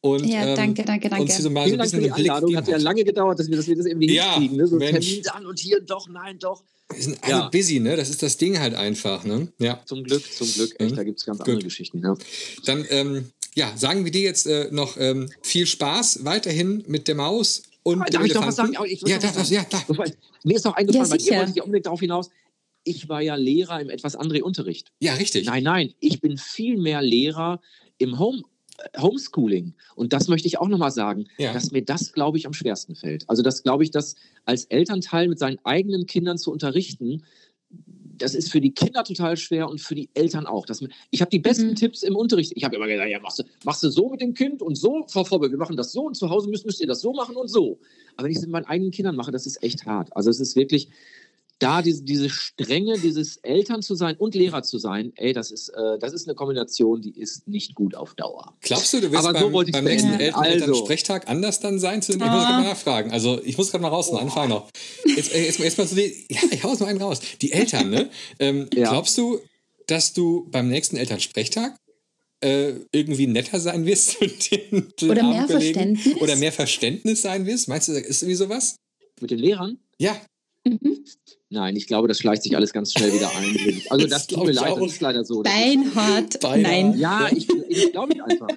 [0.00, 2.56] Und, Ja, ähm, danke, danke, hier so mal so Vielen ein Dank für bisschen die.
[2.56, 4.56] Hat ja lange gedauert, dass wir das, wir das irgendwie Ja, hinkriegen.
[4.58, 4.66] Ne?
[4.66, 4.78] So.
[4.78, 6.62] Termin dann und hier doch, nein, doch.
[6.92, 7.48] Wir sind alle Ja.
[7.48, 7.96] busy, ne?
[7.96, 9.50] Das ist das Ding halt einfach, ne?
[9.58, 9.80] Ja.
[9.86, 10.74] Zum Glück, zum Glück.
[10.78, 10.96] Echt, Mhm.
[10.96, 11.48] da gibt es ganz Gut.
[11.48, 12.02] andere Geschichten.
[12.02, 12.14] Ja.
[12.66, 17.14] Dann, ähm, ja, sagen wir dir jetzt äh, noch ähm, viel Spaß weiterhin mit der
[17.14, 18.74] Maus und Darf ich noch was sagen?
[18.86, 21.52] Ich Ja, darf, was das, ja, ich- Mir ist noch eingefallen, Ja, weil ihr sicher.
[21.56, 22.28] ja unbedingt darauf hinaus.
[22.84, 24.92] Ich war ja Lehrer im etwas anderen Unterricht.
[25.00, 25.46] Ja, richtig.
[25.46, 27.62] Nein, nein, ich bin viel mehr Lehrer
[27.96, 28.42] im Home,
[28.98, 29.74] Homeschooling.
[29.94, 31.52] Und das möchte ich auch nochmal sagen, Ja.
[31.52, 33.28] dass mir das, glaube ich, am schwersten fällt.
[33.28, 37.22] Also das glaube ich, dass als Elternteil mit seinen eigenen Kindern zu unterrichten,
[38.16, 40.66] das ist für die Kinder total schwer und für die Eltern auch.
[40.66, 41.74] Das, ich habe die besten Mhm.
[41.74, 42.52] Tipps im Unterricht.
[42.54, 45.04] Ich habe immer gesagt, ja, machst du, machst du so mit dem Kind und so,
[45.08, 47.34] Frau Vorbild, wir machen das so und zu Hause müsst, müsst ihr das so machen
[47.34, 47.80] und so.
[48.16, 50.14] Aber wenn ich es mit meinen eigenen Kindern mache, das ist echt hart.
[50.16, 50.88] Also es ist wirklich,
[51.58, 55.68] da diese, diese Strenge, dieses Eltern zu sein und Lehrer zu sein, ey, das ist,
[55.70, 58.56] äh, das ist eine Kombination, die ist nicht gut auf Dauer.
[58.60, 60.24] Glaubst du, du wirst Aber so beim, ich's beim nächsten beenden.
[60.24, 60.52] Eltern Also.
[60.52, 62.02] Elternsprechtag anders dann sein?
[62.02, 63.12] Zu, ich muss gerade mal nachfragen.
[63.12, 64.68] Also, ich muss gerade mal raus, einen Anfang noch.
[65.04, 67.20] Jetzt, äh, jetzt, jetzt mal so die, ja, ich hau mal einen raus.
[67.40, 68.10] Die Eltern, ne?
[68.38, 68.90] Ähm, Ja.
[68.90, 69.40] Glaubst du,
[69.86, 71.76] dass du beim nächsten Elternsprechtag
[72.40, 75.46] äh, irgendwie netter sein wirst mit den, den Oder mehr?
[75.46, 76.16] Verständnis?
[76.20, 77.68] Oder mehr Verständnis sein wirst?
[77.68, 78.76] Meinst du, ist irgendwie sowas?
[79.20, 79.78] Mit den Lehrern?
[79.98, 80.16] Ja,
[80.66, 81.04] Mhm.
[81.54, 83.54] Nein, ich glaube, das schleicht sich alles ganz schnell wieder ein.
[83.90, 84.80] Also Das das tut mir leid, auch.
[84.80, 85.42] das ist leider so.
[85.42, 86.62] Beinhard, Beinhard.
[86.62, 86.98] nein.
[86.98, 88.48] Ja, ich, ich glaube nicht einfach.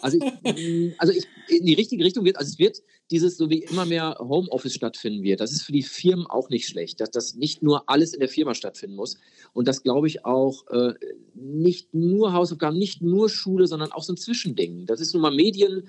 [0.00, 3.64] Also, ich, also ich, in die richtige Richtung wird, also es wird dieses, so wie
[3.64, 5.40] immer mehr Homeoffice stattfinden wird.
[5.40, 8.28] Das ist für die Firmen auch nicht schlecht, dass das nicht nur alles in der
[8.30, 9.18] Firma stattfinden muss.
[9.52, 10.94] Und das glaube ich auch äh,
[11.34, 14.86] nicht nur Hausaufgaben, nicht nur Schule, sondern auch so ein Zwischending.
[14.86, 15.88] Das ist nun mal Medien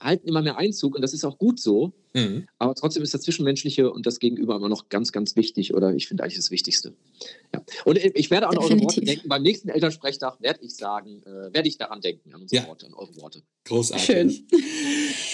[0.00, 1.92] halten immer mehr Einzug und das ist auch gut so.
[2.14, 2.46] Mhm.
[2.58, 6.06] Aber trotzdem ist das Zwischenmenschliche und das Gegenüber immer noch ganz, ganz wichtig oder ich
[6.08, 6.94] finde eigentlich das Wichtigste.
[7.54, 7.62] Ja.
[7.84, 9.04] Und ich werde an eure Worte Definitiv.
[9.04, 9.28] denken.
[9.28, 12.68] Beim nächsten Elternsprechtag werde ich sagen, äh, werde ich daran denken, an unsere Ja.
[12.68, 13.42] Worte, an eure Worte.
[13.64, 14.06] großartig.
[14.06, 14.46] Schön.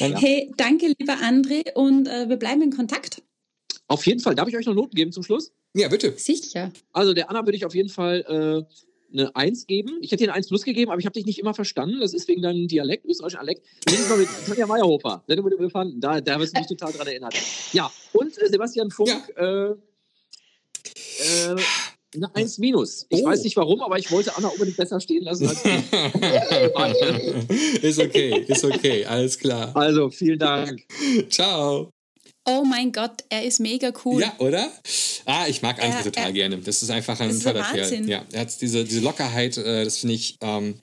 [0.00, 3.22] Dann, Hey, danke, lieber André, und äh, wir bleiben in Kontakt.
[3.86, 5.52] Auf jeden Fall, darf ich euch noch Noten geben zum Schluss?
[5.74, 6.14] Ja, bitte.
[6.16, 6.72] Sicher.
[6.92, 8.74] Also der Anna würde ich auf jeden Fall äh,
[9.14, 9.98] eine 1 geben.
[10.02, 12.00] Ich hätte dir eine 1 plus gegeben, aber ich habe dich nicht immer verstanden.
[12.00, 13.64] Das ist wegen deinem Dialekt, österreichischen Dialekt.
[13.88, 15.22] Nächstes Mal mit Sonja Meyerhofer.
[15.26, 17.34] Da, da wirst du mich total dran erinnert.
[17.72, 19.76] Ja, und äh, Sebastian Funk, äh, äh,
[22.16, 23.06] eine 1 minus.
[23.08, 23.26] Ich Oh.
[23.26, 25.64] weiß nicht warum, aber ich wollte Anna unbedingt besser stehen lassen als
[27.82, 29.74] ist okay, ist okay, alles klar.
[29.76, 30.82] Also, vielen Dank.
[31.28, 31.90] Ciao.
[32.46, 34.20] Oh mein Gott, er ist mega cool.
[34.20, 34.70] Ja, oder?
[35.24, 36.58] Ah, ich mag André Er- total er- gerne.
[36.58, 38.06] Das ist einfach ein ist toller Kerl.
[38.08, 40.74] Ja, er hat diese, diese Lockerheit, äh, das finde ich ähm,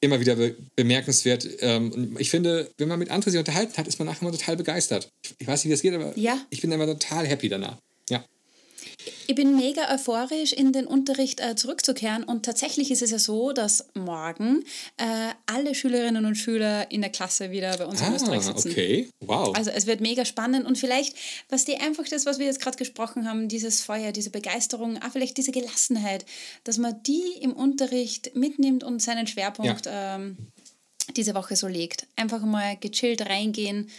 [0.00, 1.48] immer wieder be bemerkenswert.
[1.60, 4.56] Ähm, ich finde, wenn man mit André sich unterhalten hat, ist man nachher immer total
[4.56, 5.08] begeistert.
[5.24, 6.38] Ich, ich weiß nicht, wie das geht, aber Ja.
[6.50, 7.76] ich bin immer total happy danach.
[8.08, 8.24] Ja.
[9.26, 12.24] Ich bin mega euphorisch, in den Unterricht äh, zurückzukehren.
[12.24, 14.64] Und tatsächlich ist es ja so, dass morgen
[14.96, 15.04] äh,
[15.46, 18.70] alle Schülerinnen und Schüler in der Klasse wieder bei uns in Österreich Ah, sitzen.
[18.70, 19.08] okay.
[19.20, 19.56] Wow.
[19.56, 21.14] Also es wird mega spannend und vielleicht,
[21.48, 25.10] was die einfach das, was wir jetzt gerade gesprochen haben, dieses Feuer, diese Begeisterung, auch
[25.12, 26.24] vielleicht diese Gelassenheit,
[26.64, 30.36] dass man die im Unterricht mitnimmt und seinen Schwerpunkt ähm,
[31.16, 32.06] diese Woche so legt.
[32.16, 33.90] Einfach mal gechillt reingehen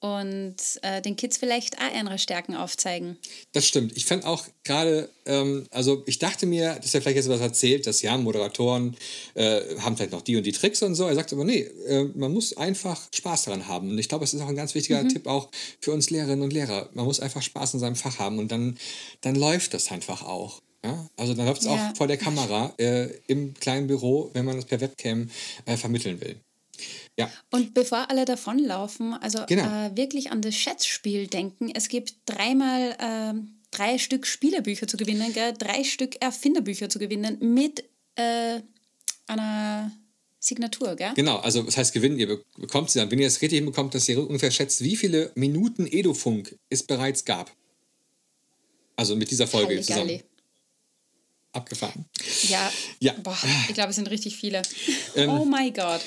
[0.00, 3.16] und äh, den Kids vielleicht auch andere Stärken aufzeigen.
[3.52, 3.96] Das stimmt.
[3.96, 7.86] Ich fand auch gerade, ähm, also ich dachte mir, dass er vielleicht jetzt was erzählt,
[7.86, 8.96] dass ja, Moderatoren
[9.34, 11.06] äh, haben vielleicht noch die und die Tricks und so.
[11.06, 13.90] Er sagt aber, nee, äh, man muss einfach Spaß daran haben.
[13.90, 15.08] Und ich glaube, es ist auch ein ganz wichtiger Mhm.
[15.08, 15.48] Tipp auch
[15.80, 16.88] für uns Lehrerinnen und Lehrer.
[16.94, 18.76] Man muss einfach Spaß in seinem Fach haben und dann,
[19.22, 20.60] dann läuft das einfach auch.
[20.84, 21.08] Ja?
[21.16, 21.72] Also dann läuft es Ja.
[21.74, 25.30] auch vor der Kamera äh, im kleinen Büro, wenn man es per Webcam
[25.64, 26.36] äh, vermitteln will.
[27.18, 29.64] Ja, Und bevor alle davonlaufen, also Genau.
[29.64, 31.70] äh, wirklich an das Schätzspiel denken.
[31.74, 35.54] Es gibt dreimal ähm, drei Stück Spielerbücher zu gewinnen, gell?
[35.56, 37.84] drei Stück Erfinderbücher zu gewinnen mit
[38.16, 38.60] äh,
[39.26, 39.90] einer
[40.38, 41.12] Signatur, gell?
[41.14, 43.10] Genau, also das heißt gewinnen, ihr bekommt sie dann.
[43.10, 47.24] Wenn ihr es richtig hinbekommt, dass ihr ungefähr schätzt, wie viele Minuten Edofunk es bereits
[47.24, 47.50] gab.
[48.94, 50.06] Also mit dieser Folge Galli, zusammen.
[50.08, 50.22] galli.
[51.52, 52.04] Abgefahren.
[52.48, 53.14] Ja, Ja.
[53.22, 53.36] Boah,
[53.68, 54.60] ich glaube, es sind richtig viele.
[55.14, 56.02] Ähm, oh mein Gott.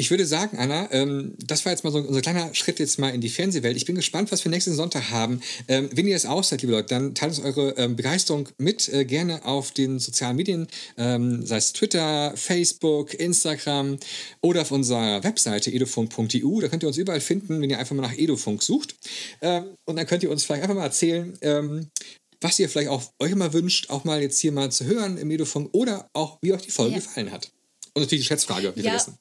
[0.00, 3.08] Ich würde sagen, Anna, ähm, das war jetzt mal so unser kleiner Schritt jetzt mal
[3.10, 3.76] in die Fernsehwelt.
[3.76, 5.40] Ich bin gespannt, was wir nächsten Sonntag haben.
[5.66, 9.04] Ähm, wenn ihr es ausseid, liebe Leute, dann teilt uns eure ähm, Begeisterung mit, äh,
[9.04, 13.98] gerne auf den sozialen Medien, ähm, sei es Twitter, Facebook, Instagram
[14.40, 16.60] oder auf unserer Webseite edofunk.eu.
[16.60, 18.94] Da könnt ihr uns überall finden, wenn ihr einfach mal nach Edofunk sucht.
[19.42, 21.88] Ähm, und dann könnt ihr uns vielleicht einfach mal erzählen, ähm,
[22.40, 25.28] was ihr vielleicht auch euch mal wünscht, auch mal jetzt hier mal zu hören im
[25.32, 26.98] Edofunk oder auch, wie euch die Folge Ja.
[27.00, 27.50] gefallen hat.
[27.94, 29.18] Und natürlich die Schätzfrage, nicht Ja, vergessen.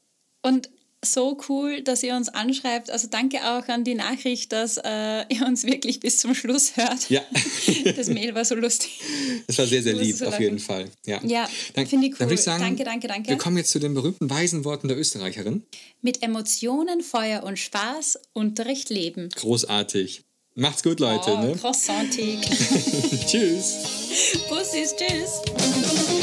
[0.48, 0.70] Und
[1.06, 2.90] so cool, dass ihr uns anschreibt.
[2.90, 7.10] Also danke auch an die Nachricht, dass äh, ihr uns wirklich bis zum Schluss hört.
[7.10, 7.22] Ja.
[7.96, 9.00] Das Mail war so lustig.
[9.46, 10.44] Das war sehr, sehr lieb, so auf lachen.
[10.44, 10.86] jeden Fall.
[11.06, 12.44] Ja, Ja, Dann- finde ich Dann würde ich cool.
[12.44, 13.30] sagen, Danke, danke, danke.
[13.30, 15.64] Wir kommen jetzt zu den berühmten weisen Worten der Österreicherin.
[16.02, 19.30] Mit Emotionen, Feuer und Spaß, Unterricht leben.
[19.36, 20.24] Großartig.
[20.56, 21.32] Macht's gut, Leute.
[21.32, 21.56] oh, ne?
[21.56, 22.40] croissantig.
[23.28, 23.76] Tschüss.
[24.50, 26.17] Bussis, tschüss.